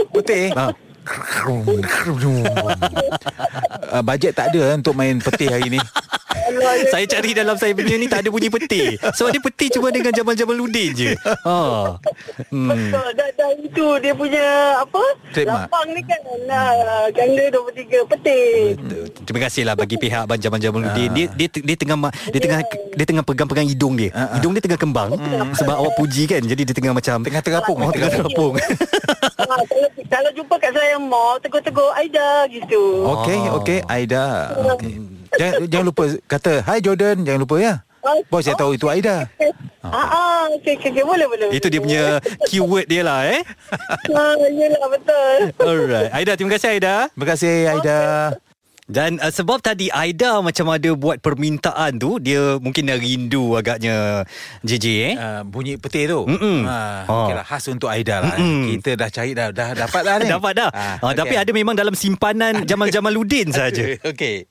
Betul. 0.10 0.50
Ha. 0.58 0.74
Uh, 3.92 4.04
bajet 4.04 4.34
tak 4.34 4.52
ada 4.52 4.74
eh, 4.74 4.76
untuk 4.76 4.94
main 4.94 5.18
peti 5.22 5.46
hari 5.48 5.70
ni. 5.70 5.80
Ya. 6.46 6.86
Saya 6.94 7.06
cari 7.10 7.34
dalam 7.34 7.58
saya 7.58 7.74
punya 7.74 7.98
ni 7.98 8.06
tak 8.06 8.22
ada 8.22 8.30
bunyi 8.30 8.54
peti. 8.54 8.94
Sebab 9.02 9.34
dia 9.34 9.42
peti 9.42 9.66
cuma 9.74 9.90
dengan 9.90 10.14
Jamal 10.14 10.38
Jamaluddin 10.38 10.90
je. 10.94 11.12
Ha. 11.42 11.58
Hmm. 12.54 12.70
Betul. 12.70 13.08
Dan, 13.18 13.54
itu 13.66 13.86
dia 13.98 14.14
punya 14.14 14.46
apa? 14.78 15.04
Trademark. 15.34 15.66
Lapang 15.68 15.88
ni 15.90 16.02
kan. 16.06 16.22
Nah, 16.46 16.70
ganda 17.10 17.44
23 17.50 18.12
petir. 18.14 18.78
Terima 19.26 19.40
kasihlah 19.50 19.74
bagi 19.74 19.98
pihak 19.98 20.30
Abang 20.30 20.38
Jamal 20.38 20.62
Jamaluddin. 20.62 21.10
Dia 21.18 21.26
dia 21.34 21.48
dia 21.50 21.76
tengah 21.76 21.98
ma- 21.98 22.14
dia 22.30 22.40
tengah 22.40 22.60
dia 22.94 23.06
tengah 23.10 23.24
pegang-pegang 23.26 23.66
hidung 23.66 23.94
dia. 23.98 24.14
Hidung 24.38 24.54
dia 24.54 24.62
tengah 24.62 24.80
kembang 24.80 25.18
sebab 25.58 25.76
awak 25.82 25.98
puji 25.98 26.30
kan. 26.30 26.46
Jadi 26.46 26.62
dia 26.62 26.76
tengah 26.76 26.94
macam 26.94 27.18
Tengah 27.26 27.42
terapung. 27.42 27.78
Oh, 27.82 27.90
tengah 27.90 28.12
terapung. 28.12 28.54
ha, 28.56 29.56
kalau, 29.66 29.90
kalau 30.08 30.30
jumpa 30.36 30.56
kat 30.62 30.72
saya 30.78 30.95
mall, 30.98 31.38
tegur-tegur 31.40 31.92
Aida 31.94 32.48
gitu. 32.48 33.04
Okey, 33.04 33.40
Oh. 33.50 33.60
okey 33.60 33.80
Aida. 33.86 34.56
Okay. 34.76 34.94
Jangan, 35.36 35.54
jangan 35.68 35.86
lupa 35.92 36.04
kata 36.26 36.64
Hai 36.64 36.80
Jordan, 36.80 37.28
jangan 37.28 37.42
lupa 37.44 37.56
ya. 37.60 37.76
Bos 38.30 38.46
saya 38.46 38.54
tahu 38.54 38.78
itu 38.78 38.86
Aida. 38.88 39.26
Ah, 39.86 40.02
ah, 40.02 40.44
okey, 40.58 40.82
okey, 40.82 40.90
okey, 40.98 41.06
boleh, 41.06 41.30
boleh. 41.30 41.48
Itu 41.54 41.70
dia 41.70 41.78
punya 41.78 42.18
keyword 42.50 42.90
dia 42.90 43.06
lah 43.06 43.22
eh. 43.30 43.46
Ah, 44.10 44.34
yelah, 44.50 44.82
betul. 44.90 45.54
Alright. 45.62 46.10
Aida, 46.10 46.34
terima 46.34 46.58
kasih 46.58 46.74
Aida. 46.74 47.06
Terima 47.14 47.26
kasih 47.30 47.54
Aida. 47.70 47.98
Dan 48.86 49.18
uh, 49.18 49.34
sebab 49.34 49.60
tadi 49.60 49.90
Aida 49.90 50.38
macam 50.40 50.70
ada 50.70 50.94
buat 50.94 51.18
permintaan 51.18 51.98
tu, 51.98 52.22
dia 52.22 52.62
mungkin 52.62 52.86
dah 52.86 52.94
rindu 52.94 53.58
agaknya 53.58 54.22
JJ 54.62 54.86
eh. 54.86 55.14
Uh, 55.16 55.42
bunyi 55.42 55.74
peti 55.76 56.06
tu. 56.06 56.22
Mm-mm. 56.22 56.62
Ha, 56.64 56.78
Oh. 57.06 57.26
kira 57.26 57.42
khas 57.42 57.66
untuk 57.66 57.90
Aida 57.90 58.22
lah. 58.22 58.38
Mm-mm. 58.38 58.70
Kita 58.72 58.94
dah 58.94 59.10
cari 59.10 59.34
dah 59.34 59.50
dah 59.50 59.74
dapat 59.76 60.02
dah 60.02 60.16
ni. 60.20 60.30
Dapat 60.36 60.54
dah. 60.54 60.70
Ah, 60.70 61.02
Ah, 61.02 61.14
Tapi 61.14 61.34
ada 61.34 61.50
memang 61.50 61.74
dalam 61.74 61.94
simpanan 61.94 62.62
Jamal 62.64 62.94
Jamaluddin 62.94 63.50
saja. 63.50 63.98
Okey. 64.14 64.46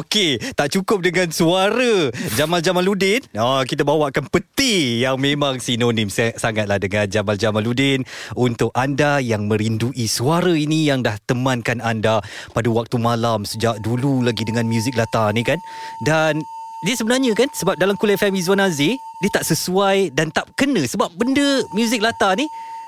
Okey, 0.00 0.38
tak 0.54 0.72
cukup 0.72 1.00
dengan 1.00 1.28
suara 1.30 2.10
Jamal 2.34 2.60
Jamaluddin. 2.60 3.22
Oh, 3.36 3.62
kita 3.62 3.82
bawakan 3.82 4.28
peti 4.28 5.02
yang 5.02 5.16
memang 5.16 5.58
sinonim 5.58 6.08
sa- 6.08 6.34
sangatlah 6.36 6.76
dengan 6.76 7.06
Jamal 7.06 7.36
Jamaluddin 7.36 8.04
untuk 8.34 8.70
anda 8.72 9.18
yang 9.18 9.48
merindui 9.48 10.06
suara 10.06 10.52
ini 10.52 10.88
yang 10.88 11.00
dah 11.00 11.16
temankan 11.24 11.80
anda 11.80 12.20
pada 12.52 12.68
waktu 12.68 12.96
malam 13.00 13.42
sejak 13.42 13.80
dulu 13.80 14.22
lagi 14.22 14.44
dengan 14.44 14.68
muzik 14.68 14.94
latar 14.94 15.32
ni 15.32 15.42
kan. 15.42 15.58
Dan 16.02 16.42
dia 16.84 16.94
sebenarnya 16.94 17.32
kan 17.32 17.48
sebab 17.50 17.74
dalam 17.80 17.96
Kul 17.96 18.14
FM 18.14 18.36
Izwan 18.36 18.60
Azir 18.60 19.00
dia 19.18 19.30
tak 19.32 19.48
sesuai 19.48 20.12
dan 20.12 20.28
tak 20.28 20.52
kena 20.54 20.84
sebab 20.84 21.08
benda 21.16 21.64
muzik 21.72 22.04
latar 22.04 22.36
ni 22.36 22.44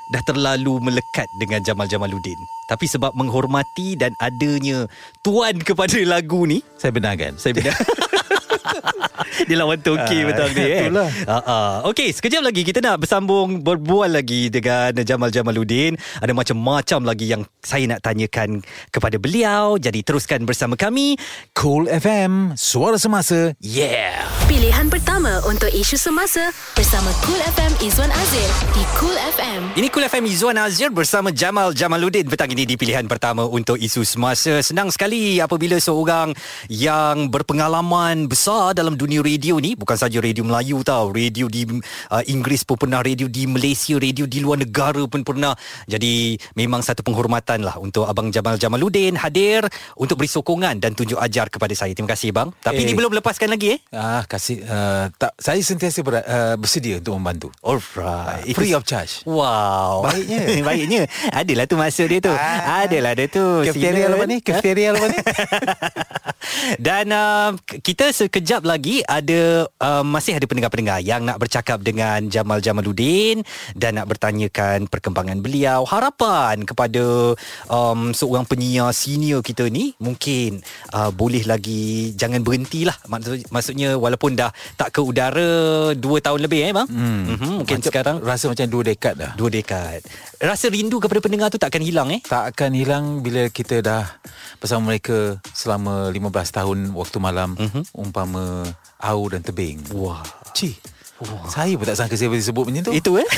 dah 0.09 0.23
terlalu 0.25 0.81
melekat 0.81 1.29
dengan 1.37 1.61
Jamal 1.61 1.87
Jamaluddin. 1.87 2.41
Tapi 2.69 2.85
sebab 2.85 3.17
menghormati 3.17 3.97
dan 3.97 4.13
adanya 4.21 4.85
tuan 5.25 5.57
kepada 5.61 5.97
lagu 6.05 6.45
ni, 6.45 6.61
Saya 6.77 6.93
benarkan. 6.93 7.37
saya 7.41 7.57
benar. 7.57 7.77
Dia 9.49 9.57
lawan 9.61 9.79
Toki 9.79 10.25
Ah, 10.25 10.27
betul 10.33 10.49
ni 10.57 10.65
eh. 10.67 10.87
itulah. 10.89 11.09
Uh, 11.25 11.35
uh. 11.47 11.73
Okey, 11.93 12.11
sekejap 12.11 12.43
lagi 12.43 12.63
kita 12.67 12.83
nak 12.83 13.05
bersambung 13.05 13.63
berbual 13.63 14.11
lagi 14.11 14.51
dengan 14.51 14.93
Jamal 15.05 15.31
Jamaluddin. 15.31 15.95
Ada 16.19 16.33
macam-macam 16.35 17.01
lagi 17.07 17.27
yang 17.31 17.43
saya 17.63 17.87
nak 17.87 18.01
tanyakan 18.03 18.65
kepada 18.91 19.17
beliau. 19.21 19.79
Jadi 19.79 20.03
teruskan 20.03 20.43
bersama 20.43 20.75
kami. 20.75 21.15
Cool 21.55 21.87
FM, 21.87 22.59
suara 22.59 22.99
semasa. 22.99 23.55
Yeah. 23.63 24.27
Pilihan 24.51 24.89
pertama 24.91 25.45
untuk 25.47 25.71
isu 25.71 26.01
semasa 26.01 26.51
bersama 26.75 27.13
Cool 27.23 27.39
FM 27.55 27.73
Izwan 27.85 28.11
Azir 28.11 28.49
di 28.75 28.78
Cool 28.97 29.13
FM. 29.15 29.77
Ini 29.77 29.87
Cool 29.93 30.09
FM 30.09 30.25
Izzuan 30.25 30.57
Azir 30.57 30.89
bersama 30.89 31.29
Jamal 31.29 31.71
Jamaluddin 31.71 32.25
petang 32.25 32.49
ini 32.49 32.65
di 32.65 32.75
pilihan 32.75 33.05
pertama 33.05 33.45
untuk 33.45 33.77
isu 33.77 34.01
semasa. 34.01 34.65
Senang 34.65 34.89
sekali 34.89 35.37
apabila 35.37 35.77
seorang 35.77 36.33
yang 36.67 37.29
berpengalaman 37.29 38.25
besar 38.25 38.73
dalam 38.73 38.97
dunia 38.97 39.21
radio 39.21 39.61
ni 39.61 39.77
bukan 39.77 39.93
saja 39.93 40.17
radio 40.19 40.41
Melayu 40.41 40.81
tau 40.81 41.13
radio 41.13 41.47
di 41.47 41.69
uh, 41.69 42.23
Inggeris 42.25 42.65
pun 42.65 42.81
pernah 42.81 42.99
radio 42.99 43.29
di 43.29 43.45
Malaysia 43.45 43.99
radio 43.99 44.25
di 44.25 44.41
luar 44.41 44.63
negara 44.63 45.05
pun 45.05 45.21
pernah 45.21 45.53
jadi 45.85 46.35
memang 46.55 46.81
satu 46.81 47.05
penghormatan 47.05 47.61
lah 47.61 47.77
untuk 47.77 48.09
abang 48.09 48.33
Jamal 48.33 48.57
Jamaluddin 48.57 49.15
hadir 49.15 49.69
untuk 49.95 50.17
beri 50.17 50.31
sokongan 50.31 50.79
dan 50.79 50.95
tunjuk 50.95 51.19
ajar 51.19 51.51
kepada 51.51 51.75
saya 51.75 51.93
terima 51.93 52.15
kasih 52.15 52.33
bang 52.33 52.49
tapi 52.59 52.81
Eh. 52.81 52.87
ni 52.87 52.95
belum 52.95 53.11
lepaskan 53.13 53.51
lagi 53.51 53.75
eh 53.75 53.81
Ah, 53.91 54.23
kasih 54.25 54.63
uh, 54.63 55.11
tak 55.15 55.35
saya 55.37 55.59
sentiasa 55.61 55.99
ber, 56.01 56.15
uh, 56.19 56.55
bersedia 56.57 56.99
untuk 56.99 57.19
membantu. 57.19 57.49
alright 57.61 58.47
Uh, 58.49 58.55
free 58.55 58.71
of 58.79 58.87
charge. 58.87 59.27
Wow 59.27 60.07
Baiknya. 60.07 60.39
Baiknya 60.69 61.01
Adalah 61.29 61.67
tu 61.67 61.75
maksud 61.75 62.07
dia 62.07 62.21
tu 62.23 62.31
Ah. 62.31 62.87
Adalah 62.87 63.13
dia 63.13 63.27
tu 63.27 63.67
Cafeteria 63.67 64.07
lepas 64.07 64.27
ni, 64.27 64.39
cafeteria 64.39 64.89
lepas 64.95 65.09
ni. 65.11 65.19
Dan 66.79 67.11
uh, 67.11 67.51
kita 67.81 68.09
sekejap 68.09 68.63
lagi 68.63 69.03
ada 69.03 69.67
uh, 69.69 70.05
masih 70.05 70.37
ada 70.37 70.47
pendengar-pendengar 70.47 71.03
yang 71.03 71.25
nak 71.25 71.39
bercakap 71.39 71.83
dengan 71.83 72.25
Jamal 72.29 72.63
Jamaluddin 72.63 73.43
dan 73.75 73.99
nak 73.99 74.07
bertanyakan 74.07 74.87
perkembangan 74.87 75.41
beliau, 75.41 75.85
harapan 75.85 76.63
kepada 76.63 77.35
um, 77.67 78.13
seorang 78.13 78.45
penyiar 78.45 78.93
senior 78.93 79.43
kita 79.43 79.67
ni 79.67 79.93
mungkin 79.99 80.63
uh, 80.93 81.11
boleh 81.11 81.43
lagi 81.43 82.15
jangan 82.15 82.41
berhentilah 82.41 82.95
maksud 83.05 83.45
maksudnya 83.51 83.99
walaupun 83.99 84.39
dah 84.39 84.49
tak 84.77 84.95
ke 84.95 85.01
udara 85.03 85.51
2 85.93 85.99
tahun 85.99 86.41
lebih 86.41 86.61
eh 86.65 86.73
bang. 86.73 86.89
Hmm. 86.89 87.23
Mm-hmm, 87.29 87.55
mungkin 87.61 87.77
Macam- 87.79 87.89
sekarang 87.91 88.17
rasa 88.23 88.45
macam 88.49 88.67
dua 88.69 88.83
dekad 88.85 89.15
dah. 89.15 89.33
dua 89.35 89.49
dekad. 89.49 90.05
Rasa 90.37 90.69
rindu 90.69 90.97
kepada 90.97 91.19
pendengar 91.19 91.49
tu 91.49 91.57
takkan 91.57 91.81
hilang 91.81 92.09
eh? 92.11 92.21
Tak 92.21 92.53
akan 92.53 92.71
hilang 92.73 93.05
bila 93.19 93.49
kita 93.49 93.81
dah 93.81 94.05
bersama 94.57 94.93
mereka 94.93 95.37
selama 95.51 96.09
15 96.09 96.21
tahun 96.53 96.79
waktu 96.93 97.19
malam 97.19 97.53
Mhm. 97.55 97.83
umpama 97.93 98.63
au 98.99 99.23
dan 99.27 99.41
tebing. 99.41 99.81
Wah. 99.91 100.23
Cih. 100.53 100.77
Saya 101.49 101.75
pun 101.75 101.83
tak 101.83 101.99
sangka 101.99 102.15
saya 102.15 102.31
boleh 102.31 102.39
sebut 102.41 102.63
macam 102.65 102.83
tu. 102.85 102.93
Itu 102.95 103.19
eh 103.19 103.27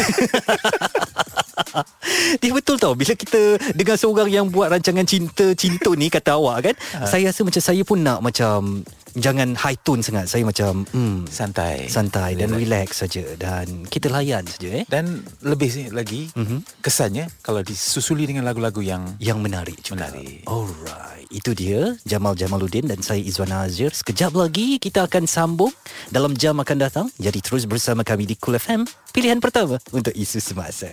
Dia 2.36 2.50
betul 2.50 2.76
tau 2.76 2.92
Bila 2.92 3.14
kita 3.14 3.40
Dengan 3.72 3.96
seorang 3.96 4.28
yang 4.28 4.46
buat 4.46 4.68
rancangan 4.68 5.04
cinta 5.04 5.54
Cinta 5.54 5.90
ni 5.94 6.08
kata 6.08 6.34
awak 6.34 6.56
kan 6.62 6.74
Saya 7.06 7.30
rasa 7.30 7.40
macam 7.40 7.62
Saya 7.62 7.80
pun 7.80 7.98
nak 8.00 8.20
macam 8.20 8.82
Jangan 9.16 9.58
high 9.58 9.78
tone 9.80 10.00
sangat 10.00 10.26
Saya 10.26 10.42
macam 10.44 10.86
hmm, 10.86 11.26
santai. 11.26 11.86
Santai 11.86 12.34
dan 12.34 12.52
relax 12.52 13.02
saja 13.02 13.24
Dan 13.34 13.86
kita 13.86 14.06
layan 14.06 14.46
saja 14.46 14.82
eh 14.82 14.84
Dan 14.86 15.22
lebih 15.42 15.90
lagi 15.90 16.30
Mhm. 16.34 16.62
kesannya 16.80 17.26
kalau 17.40 17.60
disusuli 17.60 18.24
dengan 18.24 18.46
lagu-lagu 18.46 18.78
yang 18.80 19.16
yang 19.18 19.42
menarik 19.42 19.80
juga. 19.80 20.08
Menarik. 20.08 20.46
Alright, 20.46 21.26
itu 21.28 21.50
dia 21.52 21.94
Jamal 22.04 22.34
Jamaluddin 22.34 22.86
dan 22.86 23.00
saya 23.00 23.18
Izwan 23.20 23.50
Azir. 23.50 23.90
Sekejap 23.90 24.32
lagi 24.32 24.78
kita 24.78 25.04
akan 25.04 25.24
sambung 25.26 25.72
dalam 26.08 26.32
jam 26.34 26.56
akan 26.56 26.78
datang. 26.78 27.06
Jadi 27.16 27.38
terus 27.40 27.66
bersama 27.66 28.02
kami 28.02 28.24
di 28.24 28.36
Cool 28.36 28.56
FM, 28.56 28.86
pilihan 29.10 29.38
pertama 29.38 29.76
untuk 29.90 30.14
isu 30.14 30.38
semasa. 30.38 30.90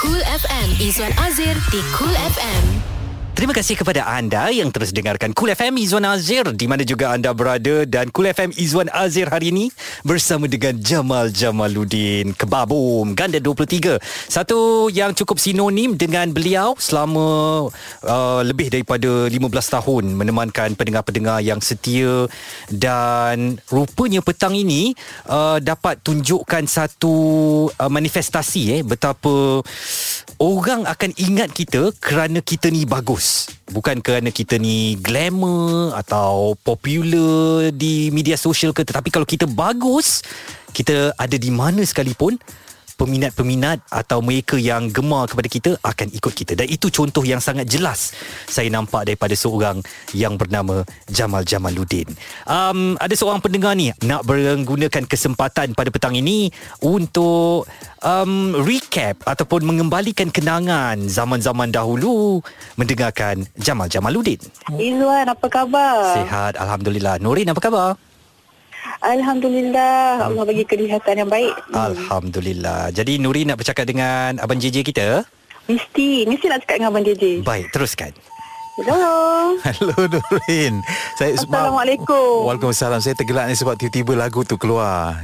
Cool 0.00 0.20
FM 0.20 0.68
Izwan 0.80 1.12
Azir 1.20 1.56
di 1.68 1.80
Cool 1.92 2.12
FM. 2.12 2.99
Terima 3.30 3.54
kasih 3.54 3.78
kepada 3.78 4.02
anda 4.10 4.50
yang 4.50 4.74
terus 4.74 4.90
dengarkan 4.90 5.30
Cool 5.38 5.54
FM 5.54 5.78
Izwan 5.78 6.02
Azir 6.02 6.42
di 6.50 6.66
mana 6.66 6.82
juga 6.82 7.14
anda 7.14 7.30
berada 7.30 7.86
dan 7.86 8.10
Cool 8.10 8.34
FM 8.34 8.50
Izwan 8.58 8.90
Azir 8.90 9.30
hari 9.30 9.54
ini 9.54 9.70
bersama 10.02 10.50
dengan 10.50 10.74
Jamal 10.82 11.30
Jamaluddin 11.30 12.34
Kebabum 12.34 13.14
Ganda 13.14 13.38
23. 13.38 14.02
Satu 14.26 14.90
yang 14.90 15.14
cukup 15.14 15.38
sinonim 15.38 15.94
dengan 15.94 16.26
beliau 16.34 16.74
selama 16.82 17.26
uh, 18.02 18.40
lebih 18.42 18.66
daripada 18.66 19.30
15 19.30 19.38
tahun 19.78 20.04
menemankan 20.18 20.74
pendengar-pendengar 20.74 21.38
yang 21.38 21.62
setia 21.62 22.26
dan 22.66 23.62
rupanya 23.70 24.26
petang 24.26 24.58
ini 24.58 24.90
uh, 25.30 25.62
dapat 25.62 26.02
tunjukkan 26.02 26.66
satu 26.66 27.14
uh, 27.78 27.90
manifestasi 27.90 28.62
eh 28.74 28.82
betapa 28.82 29.62
orang 30.42 30.88
akan 30.88 31.10
ingat 31.20 31.54
kita 31.54 31.94
kerana 32.02 32.42
kita 32.42 32.72
ni 32.72 32.88
bagus. 32.88 33.19
Bukan 33.70 34.02
kerana 34.02 34.34
kita 34.34 34.58
ni 34.58 34.98
glamour 34.98 35.94
atau 35.94 36.58
popular 36.60 37.70
di 37.70 38.10
media 38.10 38.34
sosial 38.34 38.74
ke 38.74 38.82
tetapi 38.82 39.12
kalau 39.14 39.28
kita 39.28 39.46
bagus, 39.46 40.24
kita 40.74 41.14
ada 41.14 41.36
di 41.38 41.50
mana 41.54 41.84
sekalipun 41.86 42.40
peminat-peminat 43.00 43.80
atau 43.88 44.20
mereka 44.20 44.60
yang 44.60 44.92
gemar 44.92 45.24
kepada 45.24 45.48
kita 45.48 45.70
akan 45.80 46.12
ikut 46.12 46.32
kita 46.36 46.52
dan 46.52 46.68
itu 46.68 46.92
contoh 46.92 47.24
yang 47.24 47.40
sangat 47.40 47.64
jelas 47.64 48.12
saya 48.44 48.68
nampak 48.68 49.08
daripada 49.08 49.32
seorang 49.32 49.80
yang 50.12 50.36
bernama 50.36 50.84
Jamal 51.08 51.48
Jamaluddin. 51.48 52.12
Um, 52.44 53.00
ada 53.00 53.16
seorang 53.16 53.40
pendengar 53.40 53.72
ni 53.72 53.88
nak 54.04 54.28
menggunakan 54.28 55.08
kesempatan 55.08 55.72
pada 55.72 55.88
petang 55.88 56.12
ini 56.12 56.52
untuk 56.84 57.64
um, 58.04 58.52
recap 58.60 59.24
ataupun 59.24 59.64
mengembalikan 59.64 60.28
kenangan 60.28 61.00
zaman-zaman 61.08 61.72
dahulu 61.72 62.44
mendengarkan 62.76 63.48
Jamal 63.56 63.88
Jamaluddin. 63.88 64.44
Izwan, 64.76 65.32
apa 65.32 65.46
khabar? 65.48 66.20
Sihat 66.20 66.60
alhamdulillah. 66.60 67.16
Nurin 67.24 67.48
apa 67.48 67.60
khabar? 67.64 68.09
Alhamdulillah. 69.00 70.28
Allah 70.28 70.44
bagi 70.44 70.64
kelihatan 70.68 71.26
yang 71.26 71.30
baik. 71.30 71.54
Alhamdulillah. 71.72 72.92
Jadi 72.92 73.20
Nurin 73.20 73.52
nak 73.52 73.60
bercakap 73.60 73.88
dengan 73.88 74.38
abang 74.40 74.60
JJ 74.60 74.84
kita? 74.84 75.24
Mesti, 75.70 76.26
mesti 76.26 76.46
nak 76.50 76.66
cakap 76.66 76.74
dengan 76.82 76.90
Abang 76.90 77.06
JJ. 77.06 77.46
Baik, 77.46 77.70
teruskan. 77.70 78.10
Hello. 78.80 79.54
Hello 79.66 79.94
Nurin. 79.94 80.80
Saya 81.14 81.36
Assalamualaikum. 81.36 82.48
Waalaikumsalam. 82.48 82.98
Saya 83.04 83.14
tergelak 83.14 83.46
ni 83.46 83.54
sebab 83.54 83.76
tiba-tiba 83.76 84.16
lagu 84.16 84.40
tu 84.42 84.56
keluar. 84.56 85.20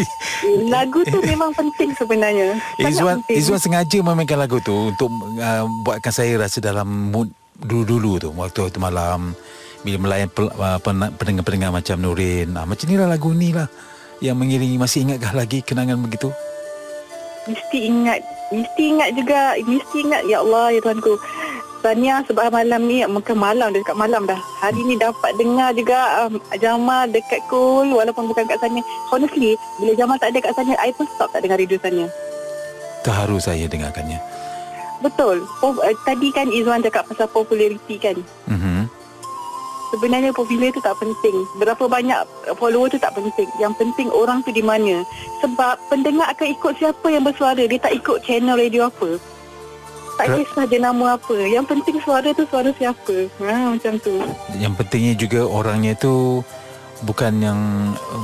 Lagu 0.74 1.00
tu 1.06 1.22
memang 1.22 1.54
penting 1.54 1.94
sebenarnya. 1.94 2.58
Sangat 2.82 2.90
Izwan 2.92 3.16
penting. 3.22 3.36
Izwan 3.38 3.60
sengaja 3.62 3.98
memainkan 4.02 4.38
lagu 4.42 4.58
tu 4.60 4.90
untuk 4.90 5.08
uh, 5.38 5.64
buatkan 5.86 6.12
saya 6.12 6.34
rasa 6.40 6.58
dalam 6.58 7.14
mood 7.14 7.30
dulu-dulu 7.56 8.20
tu 8.20 8.28
waktu 8.36 8.68
waktu 8.68 8.78
malam 8.82 9.32
bila 9.86 10.02
melayan 10.02 10.26
pen- 10.34 11.14
pendengar-pendengar 11.14 11.70
macam 11.70 11.96
Nurin. 12.02 12.50
Uh, 12.58 12.66
macam 12.66 12.86
ni 12.90 12.94
lah 12.98 13.06
lagu 13.06 13.30
ni 13.30 13.54
lah 13.54 13.70
yang 14.18 14.34
mengiringi 14.34 14.74
masih 14.74 15.06
ingatkah 15.06 15.30
lagi 15.30 15.62
kenangan 15.62 16.02
begitu? 16.02 16.34
Mesti 17.46 17.78
ingat. 17.86 18.20
Mesti 18.50 18.82
ingat 18.90 19.10
juga. 19.14 19.54
Mesti 19.62 19.96
ingat. 20.02 20.22
Ya 20.26 20.42
Allah, 20.42 20.74
ya 20.74 20.82
Tuhanku. 20.82 21.14
Tania 21.86 22.18
sebab 22.26 22.50
malam 22.50 22.90
ni, 22.90 23.06
mungkin 23.06 23.38
malam 23.38 23.70
dah 23.70 23.78
dekat 23.78 23.94
malam 23.94 24.26
dah. 24.26 24.40
Hari 24.58 24.80
ni 24.82 24.98
dapat 24.98 25.30
dengar 25.38 25.70
juga 25.70 26.26
um, 26.26 26.42
Jamal 26.58 27.06
dekat 27.14 27.38
Cool 27.46 27.94
walaupun 27.94 28.26
bukan 28.26 28.42
kat 28.50 28.58
sana. 28.58 28.82
Honestly, 29.14 29.54
bila 29.78 29.94
Jamal 29.94 30.18
tak 30.18 30.34
ada 30.34 30.42
kat 30.42 30.52
sana, 30.58 30.74
I 30.82 30.90
pun 30.90 31.06
stop 31.14 31.30
tak 31.30 31.46
dengar 31.46 31.62
radio 31.62 31.78
sana. 31.78 32.10
Terharu 33.06 33.38
saya 33.38 33.70
dengarkannya. 33.70 34.18
Betul. 34.98 35.46
Uh, 35.62 35.78
tadi 36.02 36.34
kan 36.34 36.50
Izwan 36.50 36.82
cakap 36.82 37.06
pasal 37.06 37.30
populariti 37.30 38.02
kan. 38.02 38.18
Mhm. 38.50 38.75
Sebenarnya 39.94 40.34
popular 40.34 40.74
tu 40.74 40.82
tak 40.82 40.98
penting. 40.98 41.36
Berapa 41.62 41.86
banyak 41.86 42.20
follower 42.58 42.90
tu 42.90 42.98
tak 42.98 43.14
penting. 43.14 43.46
Yang 43.62 43.78
penting 43.78 44.08
orang 44.10 44.42
tu 44.42 44.50
di 44.50 44.62
mana. 44.62 45.06
Sebab 45.42 45.78
pendengar 45.86 46.34
akan 46.34 46.48
ikut 46.58 46.72
siapa 46.82 47.06
yang 47.06 47.22
bersuara. 47.22 47.62
Dia 47.62 47.78
tak 47.78 47.94
ikut 47.94 48.26
channel 48.26 48.58
radio 48.58 48.90
apa. 48.90 49.20
Tak 50.16 50.32
kisah 50.32 50.64
dia 50.66 50.80
nama 50.80 51.14
apa. 51.14 51.36
Yang 51.38 51.76
penting 51.76 51.96
suara 52.02 52.32
tu 52.34 52.48
suara 52.48 52.72
siapa. 52.74 53.30
Ha, 53.38 53.76
macam 53.76 53.94
tu. 54.00 54.16
Yang 54.58 54.72
pentingnya 54.80 55.14
juga 55.14 55.40
orangnya 55.44 55.92
tu 55.94 56.40
bukan 57.04 57.32
yang 57.38 57.60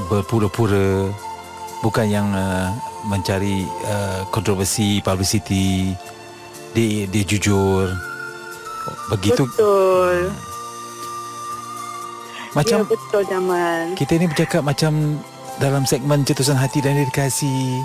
berpura-pura, 0.08 1.12
bukan 1.84 2.06
yang 2.08 2.32
uh, 2.32 2.72
mencari 3.06 3.68
uh, 3.86 4.24
kontroversi, 4.32 5.04
publicity. 5.04 5.92
Dia 6.72 7.04
dia 7.06 7.22
jujur. 7.22 7.92
Begitu 9.12 9.44
Betul. 9.46 10.32
Macam 12.52 12.78
ya, 12.78 12.86
betul 12.86 13.22
Jamal. 13.24 13.78
kita 13.94 14.12
ni 14.14 14.26
bercakap 14.26 14.62
macam 14.62 14.92
dalam 15.56 15.82
segmen 15.82 16.20
cetusan 16.22 16.54
hati 16.54 16.78
dan 16.78 16.94
dedikasi 16.94 17.80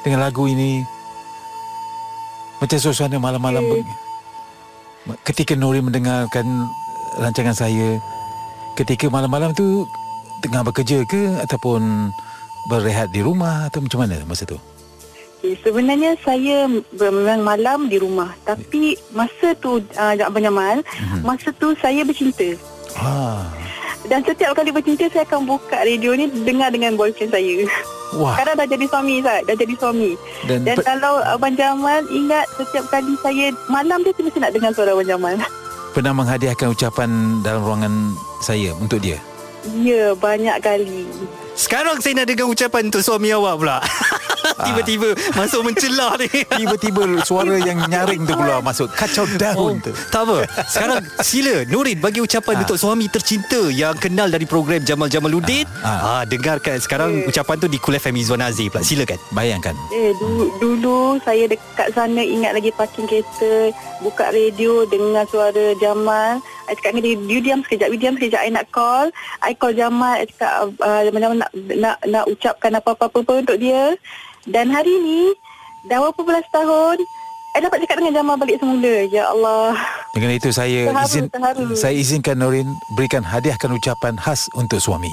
dengan 0.00 0.22
lagu 0.22 0.46
ini 0.46 0.84
macam 2.56 2.78
suasana 2.78 3.16
malam-malam 3.16 3.60
Hmm. 3.62 3.84
be- 5.06 5.20
ketika 5.22 5.52
Nuri 5.52 5.80
mendengarkan 5.80 6.44
rancangan 7.16 7.52
saya 7.54 8.00
ketika 8.74 9.06
malam-malam 9.06 9.52
tu 9.52 9.84
tengah 10.38 10.62
bekerja 10.62 11.04
ke 11.04 11.36
ataupun 11.40 12.12
berehat 12.66 13.08
di 13.08 13.20
rumah 13.20 13.66
atau 13.66 13.80
macam 13.80 14.02
mana 14.02 14.20
masa 14.24 14.44
tu 14.44 14.56
Okay, 15.36 15.52
sebenarnya 15.60 16.16
saya 16.18 16.64
memang 16.90 17.44
malam 17.44 17.78
di 17.86 18.00
rumah. 18.00 18.32
Tapi 18.40 18.96
masa 19.12 19.52
tu, 19.54 19.78
uh, 19.92 20.14
Abang 20.18 20.40
Jamal, 20.40 20.80
Mhm. 20.80 21.20
masa 21.22 21.52
tu 21.52 21.76
saya 21.76 22.00
bercinta. 22.02 22.56
ah 22.96 23.44
Dan 24.06 24.22
setiap 24.22 24.54
kali 24.54 24.70
bercinta 24.70 25.06
saya 25.06 25.24
akan 25.24 25.44
buka 25.44 25.78
radio 25.78 26.14
ni 26.14 26.30
dengar 26.42 26.70
dengan 26.70 26.94
boyfriend 26.94 27.30
saya. 27.30 27.66
wah 28.14 28.32
Sekarang 28.32 28.54
dah 28.56 28.68
jadi 28.68 28.86
suami 28.86 29.14
Zat, 29.18 29.42
dah 29.44 29.56
jadi 29.56 29.74
suami. 29.74 30.10
dan, 30.46 30.62
Dan 30.62 30.76
pe- 30.76 30.86
kalau 30.86 31.18
Abang 31.26 31.54
Jamal 31.54 32.06
ingat 32.08 32.46
setiap 32.54 32.86
kali 32.88 33.18
saya 33.18 33.50
malam 33.66 34.00
dia 34.00 34.14
mesti 34.14 34.38
nak 34.38 34.50
dengar 34.50 34.70
suara 34.70 34.94
Abang 34.94 35.06
Jamal. 35.06 35.34
pernah 35.94 36.12
menghadiahkan 36.12 36.68
ucapan 36.70 37.08
dalam 37.40 37.62
ruangan 37.62 37.94
saya 38.38 38.76
untuk 38.76 39.00
dia 39.00 39.16
Ya, 39.66 40.14
banyak 40.14 40.62
kali. 40.62 41.02
Sekarang 41.52 41.98
saya 41.98 42.14
nak 42.14 42.30
dengar 42.30 42.46
ucapan 42.46 42.86
untuk 42.86 43.02
suami 43.02 43.34
awak 43.34 43.58
pula. 43.58 43.76
Tiba-tiba 44.66 45.08
masuk 45.34 45.60
mencelah 45.62 46.16
ni. 46.18 46.28
Tiba-tiba 46.60 47.02
suara 47.22 47.56
yang 47.58 47.78
nyaring 47.86 48.22
tu 48.24 48.34
keluar 48.34 48.60
masuk 48.60 48.88
kacau 48.92 49.26
daun 49.36 49.78
tu. 49.80 49.92
Tak 50.08 50.22
apa 50.22 50.46
Sekarang 50.66 51.00
sila 51.20 51.66
Nurin 51.66 51.98
bagi 51.98 52.20
ucapan 52.20 52.54
Ah. 52.56 52.62
Untuk 52.64 52.78
suami 52.78 53.10
tercinta 53.10 53.58
Yang 53.68 54.08
kenal 54.08 54.30
dari 54.30 54.46
program 54.46 54.80
Jamal 54.80 55.10
Jamaluddin 55.10 55.66
Ah. 55.82 56.20
ah. 56.20 56.22
Dengarkan 56.24 56.78
sekarang 56.78 57.26
Ucapan 57.26 57.56
tu 57.58 57.66
di 57.66 57.76
Kul 57.76 57.96
FM 57.96 58.16
Izwan 58.16 58.40
Azir 58.40 58.70
pula 58.70 58.80
Silakan 58.80 59.18
Bayangkan. 59.30 59.74
Eh, 59.90 60.12
dulu, 60.16 60.46
dulu 60.56 60.98
saya 61.20 61.46
dekat 61.46 61.92
sana 61.92 62.20
ingat 62.20 62.52
lagi 62.52 62.70
parking 62.70 63.04
kereta, 63.04 63.70
buka 64.00 64.30
radio 64.30 64.84
dengar 64.84 65.26
suara 65.26 65.72
Jamal. 65.76 66.38
I 66.66 66.74
cakap 66.74 66.98
dengan 66.98 67.02
dia, 67.04 67.14
you 67.30 67.40
diam 67.40 67.60
sekejap, 67.62 67.88
you 67.88 67.98
diam 67.98 68.14
sekejap, 68.14 68.42
I 68.42 68.50
nak 68.50 68.66
call. 68.70 69.08
I 69.38 69.54
call 69.54 69.70
Jamal, 69.70 70.18
I 70.18 70.26
cakap 70.26 70.74
uh, 70.76 71.00
Jamal 71.02 71.36
nak, 71.36 71.50
nak, 71.54 71.96
nak 72.02 72.24
ucapkan 72.26 72.74
apa-apa 72.74 73.12
pun 73.12 73.36
untuk 73.40 73.56
dia. 73.56 73.94
Dan 74.46 74.70
hari 74.70 74.94
ni, 75.02 75.34
dah 75.90 75.98
berapa 75.98 76.22
belas 76.22 76.46
tahun, 76.54 77.02
I 77.56 77.64
dapat 77.64 77.82
cakap 77.82 78.04
dengan 78.04 78.20
Jamal 78.20 78.36
balik 78.36 78.60
semula. 78.60 78.94
Ya 79.08 79.32
Allah. 79.32 79.74
Dengan 80.12 80.36
itu 80.36 80.52
saya 80.52 80.92
Terharu, 80.92 81.08
izin 81.08 81.24
terharu. 81.32 81.64
saya 81.72 81.94
izinkan 81.96 82.36
Norin 82.36 82.68
berikan 82.94 83.24
hadiahkan 83.24 83.72
ucapan 83.72 84.14
khas 84.20 84.46
untuk 84.52 84.76
suami. 84.76 85.10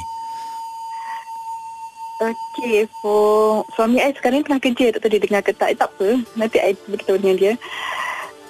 Okey, 2.19 2.87
for 2.99 3.63
suami 3.75 3.99
I 3.99 4.11
sekarang 4.15 4.43
tengah 4.43 4.59
kerja 4.59 4.95
tak 4.95 5.07
tahu 5.07 5.11
dia 5.15 5.23
dengar 5.23 5.41
ke 5.43 5.51
tak. 5.55 5.71
Eh, 5.71 5.77
tak 5.79 5.91
apa, 5.95 6.19
nanti 6.35 6.59
I 6.59 6.75
beritahu 6.87 7.19
dengan 7.19 7.35
dia. 7.39 7.53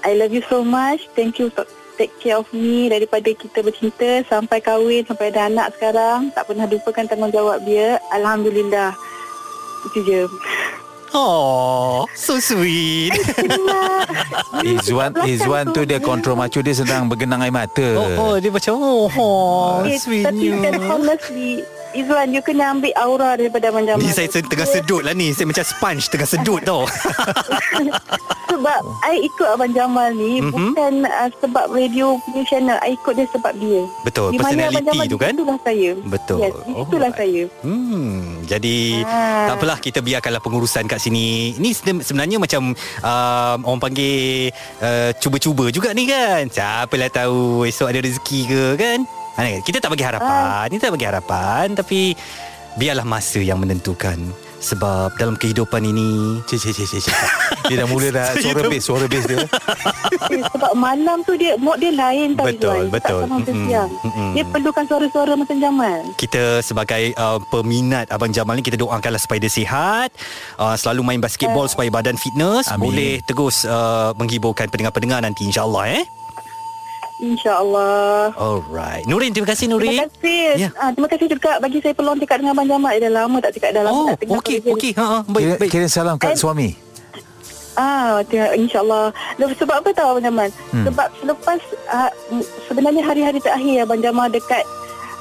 I 0.03 0.17
love 0.17 0.33
you 0.33 0.43
so 0.51 0.65
much. 0.65 1.05
Thank 1.13 1.37
you 1.37 1.53
for 1.53 1.63
take 1.95 2.11
care 2.17 2.41
of 2.41 2.49
me 2.49 2.89
daripada 2.89 3.29
kita 3.29 3.61
bercinta 3.61 4.25
sampai 4.25 4.57
kahwin, 4.57 5.05
sampai 5.05 5.29
ada 5.29 5.47
anak 5.47 5.73
sekarang. 5.77 6.33
Tak 6.33 6.49
pernah 6.49 6.65
lupakan 6.65 7.05
tanggungjawab 7.05 7.61
dia. 7.61 8.01
Alhamdulillah. 8.09 8.97
Itu 9.87 9.99
je. 10.03 10.21
Oh 11.13 12.09
So 12.17 12.41
sweet. 12.41 13.13
Izwan 14.65 15.13
Izwan 15.29 15.69
tu 15.69 15.85
dia 15.85 16.01
kontrol 16.01 16.33
macu 16.33 16.65
dia 16.65 16.73
sedang 16.73 17.05
bergenang 17.05 17.45
air 17.45 17.53
mata. 17.53 17.85
Oh, 17.93 18.09
oh 18.17 18.35
dia 18.41 18.49
macam 18.49 18.73
Oh, 18.73 19.05
oh 19.13 19.85
Eh, 19.85 19.93
tapi 19.93 20.01
sweetnya 20.01 20.57
kan 20.57 20.73
honestly, 20.89 21.61
Izwan, 21.93 22.33
you 22.33 22.41
kena 22.41 22.73
ambil 22.73 22.89
aura 22.97 23.37
daripada 23.37 23.69
Jamal. 23.69 24.01
Ni 24.01 24.09
saya 24.09 24.25
tengah 24.25 24.65
sedut 24.65 25.05
lah 25.05 25.13
ni 25.13 25.29
Saya 25.29 25.45
macam 25.45 25.61
sponge 25.61 26.09
Tengah 26.09 26.25
sedut 26.25 26.65
tau 26.65 26.89
Sebab 28.63 28.79
I 29.03 29.27
ikut 29.27 29.43
Abang 29.45 29.69
Jamal 29.69 30.15
ni 30.15 30.39
Mhm. 30.39 30.47
mm-hmm. 30.47 30.67
bukan 30.71 30.93
uh, 31.03 31.29
sebab 31.35 31.65
radio 31.67 32.15
punya 32.23 32.41
channel. 32.45 32.77
I 32.79 32.95
ikut 32.95 33.13
dia 33.13 33.27
sebab 33.27 33.51
dia. 33.53 33.83
Betul 34.01 34.31
Di 34.31 34.39
mana 34.39 34.71
Abang 34.71 34.87
Jamal, 34.87 35.05
tu 35.05 35.17
kan 35.17 35.33
Itulah 35.35 35.59
saya. 35.59 35.91
Betul. 35.99 36.37
Yes, 36.39 36.53
itulah 36.63 37.11
Alright. 37.11 37.19
saya. 37.19 37.43
Hmm, 37.59 38.15
jadi 38.45 38.77
Ah. 39.03 39.45
tak 39.45 39.55
apalah 39.57 39.77
kita 39.77 39.99
biarkanlah 39.99 40.39
pengurusan 40.39 40.87
kat 40.87 40.95
sini. 40.97 41.27
Ini 41.53 41.69
seben- 41.69 41.99
sebenarnya 41.99 42.39
macam 42.39 42.71
um, 43.03 43.57
orang 43.67 43.81
panggil 43.83 44.47
uh, 44.79 45.11
cuba-cuba 45.19 45.67
juga 45.67 45.91
ni 45.91 46.07
kan. 46.07 46.47
Siapalah 46.47 47.11
tahu 47.11 47.67
esok 47.67 47.91
ada 47.91 47.99
rezeki 47.99 48.39
ke 48.47 48.63
kan? 48.79 48.99
Ha, 49.33 49.59
kita 49.59 49.81
tak 49.81 49.91
bagi 49.91 50.05
harapan, 50.05 50.71
kita 50.71 50.87
tak 50.87 50.93
bagi 50.93 51.07
harapan 51.09 51.65
tapi 51.73 52.15
biarlah 52.73 53.03
masa 53.03 53.37
yang 53.37 53.57
menentukan. 53.57 54.21
Sebab 54.63 55.19
dalam 55.19 55.35
kehidupan 55.35 55.83
ini 55.83 56.39
Cik, 56.47 56.55
cik, 56.55 56.73
cik, 56.73 57.03
cik. 57.03 57.15
Dia 57.67 57.83
dah 57.83 57.87
mula 57.87 58.07
dah 58.09 58.31
suara 58.43 58.63
bass, 58.63 58.83
suara 58.83 59.05
bass 59.05 59.23
dia. 59.27 59.43
Eh, 60.31 60.39
sebab 60.49 60.71
malam 60.73 61.19
tu 61.21 61.35
dia 61.35 61.59
mood 61.59 61.77
dia 61.77 61.91
lain 61.91 62.31
tau 62.33 62.47
Betul, 62.47 62.55
Izwan. 62.55 62.79
Dia 62.81 62.93
betul. 62.95 63.19
Sama 63.21 63.37
siang. 63.43 63.89
mm-mm. 63.91 64.31
Dia 64.33 64.43
perlukan 64.47 64.83
suara-suara 64.87 65.31
macam 65.35 65.57
Jamal. 65.59 65.99
kita 66.15 66.63
sebagai 66.63 67.11
uh, 67.15 67.43
peminat 67.43 68.07
Abang 68.07 68.31
Jamal 68.31 68.55
ni 68.55 68.63
kita 68.63 68.79
doakanlah 68.79 69.19
supaya 69.19 69.37
dia 69.37 69.51
sihat, 69.51 70.15
uh, 70.55 70.75
selalu 70.75 71.03
main 71.03 71.19
basketball 71.19 71.67
supaya 71.67 71.91
badan 71.91 72.15
fitness, 72.15 72.71
Amin. 72.71 72.87
boleh 72.87 73.13
terus 73.21 73.63
uh, 73.63 74.15
menghiburkan 74.15 74.67
pendengar-pendengar 74.67 75.19
nanti 75.19 75.43
insya-Allah 75.43 75.99
eh. 75.99 76.03
InsyaAllah. 77.23 78.35
Alright. 78.35 79.07
Nurin, 79.07 79.31
terima 79.31 79.47
kasih 79.47 79.65
Terima 79.65 79.79
Nurin. 79.79 79.97
kasih. 80.03 80.47
Ya. 80.59 80.69
Ah, 80.75 80.91
terima 80.91 81.07
kasih 81.07 81.27
juga 81.29 81.55
bagi 81.57 81.79
saya 81.79 81.95
peluang 81.95 82.19
cakap 82.19 82.37
dengan 82.37 82.51
Abang 82.53 82.67
Jamal. 82.67 82.91
Eh, 82.91 82.99
dah 82.99 83.13
lama 83.15 83.37
tak 83.39 83.51
cakap. 83.55 83.69
Dah 83.71 83.83
lama 83.87 84.11
Oh, 84.11 84.37
okey, 84.37 84.59
okey. 84.61 84.91
Ha, 84.93 85.03
ha, 85.03 85.17
baik, 85.23 85.39
Kira, 85.39 85.55
baik. 85.57 85.71
kira 85.71 85.87
salam 85.87 86.15
kat 86.17 86.35
Eh, 86.35 86.37
suami. 86.37 86.69
Ah, 87.73 88.21
insyaAllah. 88.53 89.09
Sebab 89.39 89.75
apa 89.81 89.89
tahu 89.89 90.07
Abang 90.13 90.25
Jamal? 90.25 90.49
Hmm. 90.69 90.69
Hmm. 90.75 90.85
Sebab 90.85 91.07
selepas 91.17 91.59
uh, 91.89 92.11
sebenarnya 92.67 93.01
hari-hari 93.01 93.39
terakhir 93.39 93.81
Abang 93.81 93.97
Jamal 93.97 94.29
dekat 94.29 94.61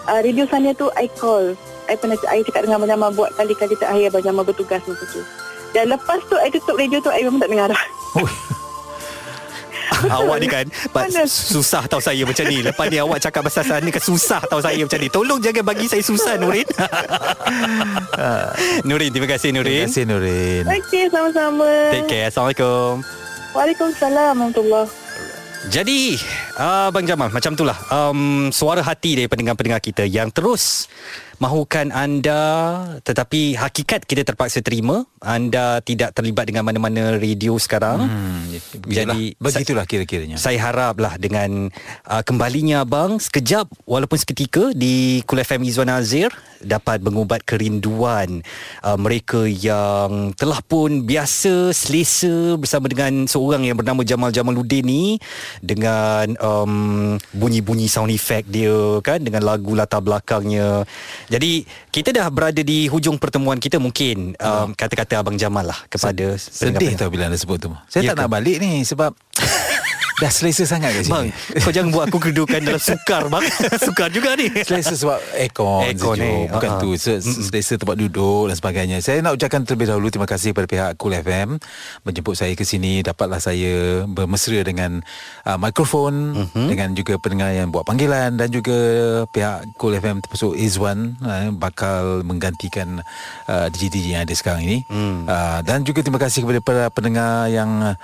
uh, 0.05 0.21
radio 0.21 0.45
sana 0.45 0.75
tu 0.75 0.91
I 0.93 1.09
call. 1.15 1.55
I 1.87 1.97
pernah 1.97 2.19
I 2.27 2.43
cakap 2.43 2.67
dengan 2.67 2.83
Abang 2.83 2.91
Jamal 2.91 3.11
buat 3.15 3.33
kali-kali 3.33 3.73
terakhir 3.75 4.11
Abang 4.11 4.21
Jamal 4.23 4.45
bertugas 4.45 4.85
masa 4.85 5.05
tu. 5.09 5.23
Dan 5.73 5.88
lepas 5.88 6.21
tu 6.27 6.37
I 6.37 6.53
tutup 6.53 6.77
radio 6.77 7.01
tu 7.01 7.09
I 7.09 7.25
memang 7.25 7.41
tak 7.41 7.49
dengar 7.49 7.73
dah. 7.73 7.83
Oh, 8.12 8.29
awak 10.19 10.37
ni 10.43 10.49
kan 10.49 10.67
susah 11.29 11.87
tahu 11.87 12.01
saya 12.03 12.23
macam 12.27 12.45
ni. 12.49 12.59
Lepas 12.62 12.87
ni 12.91 12.97
awak 12.99 13.19
cakap 13.23 13.43
pasal 13.47 13.65
sana 13.65 13.88
kan 13.88 14.03
susah 14.03 14.41
tahu 14.47 14.61
saya 14.62 14.81
macam 14.83 14.99
ni. 14.99 15.09
Tolong 15.09 15.38
jangan 15.38 15.65
bagi 15.65 15.87
saya 15.87 16.03
susah 16.03 16.38
Nurin. 16.38 16.67
Nurin, 18.88 19.11
terima 19.11 19.29
kasih 19.31 19.51
terima 19.55 19.65
Nurin. 19.65 19.87
kasih 19.88 20.05
Nurin. 20.09 20.65
Okey, 20.67 21.05
sama-sama. 21.11 21.71
Take 21.95 22.09
care. 22.09 22.27
Assalamualaikum. 22.29 23.03
Waalaikumsalam 23.53 24.33
warahmatullahi 24.33 24.88
Jadi 25.69 26.17
uh, 26.57 26.88
Bang 26.88 27.05
Jamal 27.05 27.29
Macam 27.29 27.53
itulah 27.53 27.77
um, 27.93 28.49
Suara 28.49 28.81
hati 28.81 29.12
dari 29.12 29.29
pendengar-pendengar 29.29 29.85
kita 29.85 30.09
Yang 30.09 30.29
terus 30.33 30.62
Mahukan 31.42 31.90
anda 31.90 32.42
Tetapi 33.02 33.59
hakikat 33.59 34.07
kita 34.07 34.22
terpaksa 34.22 34.62
terima 34.62 35.02
Anda 35.18 35.83
tidak 35.83 36.14
terlibat 36.14 36.46
dengan 36.46 36.62
mana-mana 36.62 37.18
radio 37.18 37.59
sekarang 37.59 38.07
Hmm, 38.07 38.46
Jadi, 38.87 38.87
jadi 38.87 39.22
begitulah 39.42 39.87
kira-kiranya. 39.90 40.38
saya 40.38 40.59
haraplah 40.62 41.18
dengan 41.18 41.66
uh, 42.07 42.22
kembalinya 42.22 42.87
abang 42.87 43.18
sekejap 43.18 43.66
walaupun 43.85 44.18
seketika 44.18 44.70
di 44.70 45.20
Kul 45.26 45.42
FM 45.42 45.66
Izwan 45.66 45.90
Azir 45.90 46.31
dapat 46.62 47.02
mengubat 47.02 47.42
kerinduan 47.42 48.40
uh, 48.87 48.94
mereka 48.94 49.44
yang 49.44 50.31
telah 50.38 50.62
pun 50.62 51.02
biasa 51.02 51.74
selesa 51.74 52.55
bersama 52.57 52.87
dengan 52.87 53.26
seorang 53.26 53.66
yang 53.66 53.74
bernama 53.74 54.07
Jamal 54.07 54.31
Jamaluddin 54.31 54.87
ni 54.87 55.05
dengan 55.59 56.38
um, 56.38 57.18
bunyi-bunyi 57.35 57.90
sound 57.90 58.14
effect 58.14 58.46
dia 58.48 59.02
kan 59.02 59.18
dengan 59.18 59.42
lagu 59.42 59.74
latar 59.74 60.00
belakangnya. 60.00 60.87
Jadi 61.33 61.64
kita 61.88 62.12
dah 62.12 62.29
berada 62.29 62.61
di 62.61 62.85
hujung 62.92 63.16
pertemuan 63.16 63.57
kita 63.57 63.81
mungkin 63.81 64.37
um, 64.37 64.77
kata-kata 64.77 65.25
abang 65.25 65.40
Jamal 65.40 65.64
lah 65.64 65.81
kepada 65.88 66.37
Sedih 66.37 66.92
tau 66.92 67.09
bila 67.09 67.33
anda 67.33 67.40
sebut 67.40 67.57
tu. 67.57 67.73
Saya 67.88 68.05
Ya 68.05 68.12
tak 68.12 68.21
nak 68.21 68.29
ke? 68.29 68.35
balik 68.37 68.57
ni 68.61 68.85
sebab 68.85 69.16
dah 70.22 70.30
selesa 70.30 70.62
sangat 70.62 70.94
kat 70.94 71.04
Bang, 71.04 71.26
sini. 71.26 71.58
kau 71.58 71.70
jangan 71.70 71.90
buat 71.90 72.04
aku 72.06 72.18
kedudukan 72.20 72.62
dalam 72.62 72.78
sukar 72.88 73.26
bang. 73.26 73.42
sukar 73.76 74.06
juga 74.08 74.32
ni. 74.32 74.46
Selesa 74.56 74.94
sebab 74.94 75.18
aircon, 75.35 75.82
Aircon 75.82 76.14
ni, 76.14 76.22
sejuk. 76.22 76.52
Bukan 76.52 76.70
ha-ha. 76.70 76.80
tu. 76.80 76.90
Se- 76.94 77.18
Selesa 77.20 77.74
tempat 77.74 77.96
duduk 77.96 78.46
dan 78.46 78.54
sebagainya. 78.54 78.96
Saya 78.98 79.18
nak 79.18 79.35
ucapkan 79.35 79.62
terlebih 79.62 79.88
dahulu 79.88 80.06
terima 80.08 80.24
kasih 80.24 80.52
kepada 80.52 80.66
pihak 80.66 80.90
Cool 80.94 81.14
FM 81.16 81.58
menjemput 82.02 82.35
saya 82.35 82.54
ke 82.54 82.62
sini. 82.62 83.02
Dapatlah 83.02 83.38
saya 83.38 83.72
bermesra 84.06 84.62
dengan 84.62 85.02
uh, 85.42 85.58
mikrofon 85.58 86.14
Mhm. 86.32 86.66
dengan 86.66 86.88
juga 86.92 87.16
pendengar 87.16 87.50
yang 87.50 87.68
buat 87.68 87.82
panggilan 87.82 88.37
dan 88.37 88.48
juga 88.48 88.76
pihak 89.28 89.74
Cool 89.74 89.96
FM 89.96 90.20
termasuk 90.20 90.54
Izwan 90.54 91.18
uh, 91.18 91.50
bakal 91.52 92.22
menggantikan 92.22 93.02
uh, 93.44 93.66
DJ-DJ 93.68 94.06
yang 94.12 94.22
ada 94.22 94.32
sekarang 94.32 94.62
ini. 94.62 94.78
Hmm. 94.87 95.24
Uh, 95.24 95.58
dan 95.62 95.82
juga 95.82 96.00
terima 96.00 96.16
kasih 96.16 96.42
kepada 96.42 96.61
para 96.61 96.85
pendengar 96.88 97.48
yang 97.48 97.70
uh, 97.82 97.96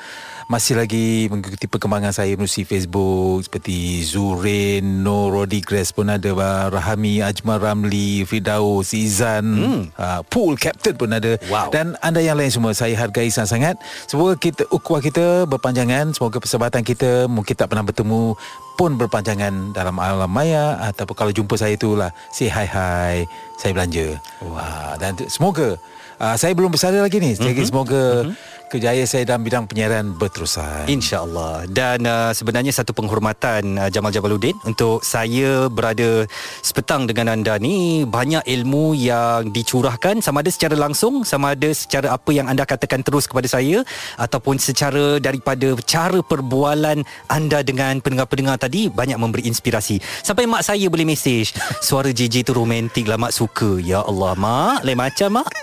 masih 0.49 0.81
lagi 0.81 1.29
mengikuti 1.29 1.69
perkembangan 1.69 2.09
saya 2.09 2.33
melalui 2.33 2.65
Facebook 2.65 3.45
seperti 3.45 4.01
Zurin, 4.01 5.05
No 5.05 5.29
Rodriguez 5.29 5.93
pun 5.93 6.09
ada 6.09 6.33
Rahami, 6.73 7.21
Ajmal 7.21 7.61
Ramli, 7.61 8.25
Firdaus, 8.25 8.97
Izan, 8.97 9.45
hmm. 9.45 9.83
uh, 10.01 10.25
Pool 10.25 10.57
Captain 10.57 10.97
pun 10.97 11.13
ada 11.13 11.37
Wow. 11.53 11.69
dan 11.69 12.01
anda 12.01 12.25
yang 12.25 12.41
lain 12.41 12.49
semua 12.49 12.73
saya 12.73 12.97
hargai 12.97 13.29
sangat-sangat. 13.29 13.77
Semoga 14.09 14.41
kita 14.41 14.65
ukhuwah 14.73 15.05
kita 15.05 15.45
berpanjangan, 15.45 16.17
semoga 16.17 16.41
persahabatan 16.41 16.81
kita 16.81 17.29
mungkin 17.29 17.53
tak 17.53 17.69
pernah 17.69 17.85
bertemu 17.85 18.33
pun 18.81 18.97
berpanjangan 18.97 19.77
dalam 19.77 20.01
alam 20.01 20.33
maya 20.33 20.81
ataupun 20.81 21.13
kalau 21.13 21.33
jumpa 21.35 21.61
saya 21.61 21.77
itulah 21.77 22.09
say 22.33 22.49
hi 22.49 22.65
hi 22.65 23.29
saya 23.61 23.77
belanja. 23.77 24.17
Wow. 24.41 24.97
dan 24.97 25.13
tu- 25.13 25.29
semoga 25.29 25.77
uh, 26.19 26.37
saya 26.37 26.53
belum 26.53 26.75
bersara 26.75 26.99
lagi 26.99 27.19
ni. 27.23 27.35
Jadi 27.35 27.55
mm-hmm. 27.55 27.69
semoga 27.71 28.03
mm-hmm. 28.27 28.58
Kejayaan 28.68 29.09
saya 29.09 29.24
dalam 29.24 29.48
bidang 29.48 29.64
penyiaran 29.64 30.12
berterusan. 30.12 30.85
InsyaAllah. 30.92 31.64
Dan 31.72 32.04
uh, 32.04 32.37
sebenarnya 32.37 32.68
satu 32.68 32.92
penghormatan 32.92 33.81
uh, 33.81 33.88
Jamal 33.88 34.12
Jamaluddin 34.12 34.52
Untuk 34.68 35.00
saya 35.00 35.72
berada 35.72 36.28
sepetang 36.61 37.09
dengan 37.09 37.33
anda 37.33 37.57
ni. 37.57 38.04
Banyak 38.04 38.44
ilmu 38.44 38.92
yang 38.92 39.48
dicurahkan 39.57 40.20
Sama 40.20 40.44
ada 40.44 40.52
secara 40.52 40.76
langsung 40.76 41.24
Sama 41.24 41.57
ada 41.57 41.72
secara 41.72 42.12
apa 42.12 42.28
yang 42.28 42.44
anda 42.44 42.68
katakan 42.68 43.00
terus 43.00 43.24
kepada 43.24 43.48
saya 43.48 43.81
Ataupun 44.20 44.61
secara 44.61 45.16
daripada 45.16 45.72
cara 45.88 46.20
perbualan 46.20 47.00
anda 47.33 47.64
dengan 47.64 48.04
pendengar-pendengar 48.04 48.61
tadi 48.61 48.92
Banyak 48.92 49.16
memberi 49.16 49.48
inspirasi. 49.48 49.96
Sampai 50.20 50.44
mak 50.44 50.61
saya 50.61 50.92
boleh 50.92 51.09
mesej 51.09 51.57
Suara 51.88 52.12
JJ 52.12 52.44
tu 52.44 52.52
romantik 52.52 53.09
lah 53.09 53.16
mak 53.16 53.33
suka. 53.33 53.81
Ya 53.81 54.04
Allah 54.04 54.37
mak. 54.37 54.85
Lain 54.85 55.00
macam 55.00 55.40
mak. 55.40 55.48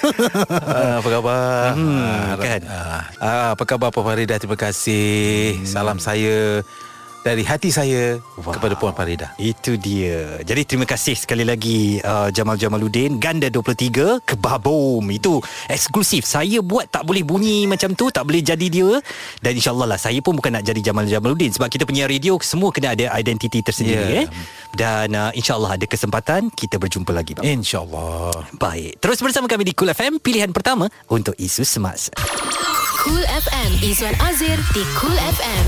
Ah, 0.00 0.96
apa 0.96 1.08
khabar? 1.12 1.76
Hmm, 1.76 2.00
Ah, 2.40 2.49
kan? 2.50 2.60
ah, 2.66 3.02
ah, 3.22 3.48
apa 3.54 3.62
khabar 3.62 3.94
Puan 3.94 4.02
Farida? 4.02 4.34
Terima 4.42 4.58
kasih. 4.58 5.62
Salam 5.62 6.02
saya 6.02 6.66
dari 7.20 7.44
hati 7.44 7.68
saya 7.68 8.16
Wow. 8.40 8.56
kepada 8.56 8.74
Puan 8.74 8.96
Farida. 8.96 9.36
Itu 9.36 9.76
dia. 9.76 10.40
Jadi 10.40 10.64
terima 10.64 10.88
kasih 10.88 11.12
sekali 11.12 11.44
lagi 11.44 12.00
uh, 12.00 12.32
Jamal 12.32 12.56
Jamaluddin 12.56 13.20
Ganda 13.20 13.52
23 13.52 14.24
Kebabom. 14.24 15.04
Itu 15.12 15.38
eksklusif. 15.68 16.24
Saya 16.24 16.64
buat 16.64 16.88
tak 16.88 17.04
boleh 17.04 17.20
bunyi 17.20 17.68
macam 17.68 17.92
tu, 17.92 18.08
tak 18.08 18.24
boleh 18.24 18.40
jadi 18.40 18.66
dia. 18.66 18.96
Dan 19.38 19.52
insyaAllah 19.54 19.84
lah 19.86 20.00
saya 20.00 20.16
pun 20.24 20.32
bukan 20.32 20.56
nak 20.56 20.64
jadi 20.64 20.80
Jamal 20.82 21.04
Jamaluddin 21.04 21.52
sebab 21.52 21.68
kita 21.68 21.84
punya 21.84 22.08
radio 22.08 22.40
semua 22.40 22.72
kena 22.72 22.96
ada 22.96 23.12
identiti 23.14 23.60
tersendiri 23.60 24.00
Ya. 24.00 24.24
eh. 24.24 24.26
Dan 24.72 25.12
uh, 25.12 25.28
insyaAllah 25.36 25.76
ada 25.76 25.84
kesempatan 25.84 26.48
kita 26.48 26.80
berjumpa 26.80 27.12
lagi. 27.12 27.36
Bang. 27.36 27.44
InsyaAllah. 27.44 28.56
Baik. 28.56 28.96
Terus 28.96 29.20
bersama 29.20 29.44
kami 29.44 29.68
di 29.68 29.76
Cool 29.76 29.92
FM 29.92 30.16
pilihan 30.18 30.48
pertama 30.50 30.88
untuk 31.06 31.36
isu 31.36 31.62
semasa. 31.62 32.16
Cool 33.00 33.20
FM 33.24 33.70
Izwan 33.80 34.16
Azir 34.24 34.56
di 34.72 34.82
Cool 34.96 35.16
FM 35.16 35.66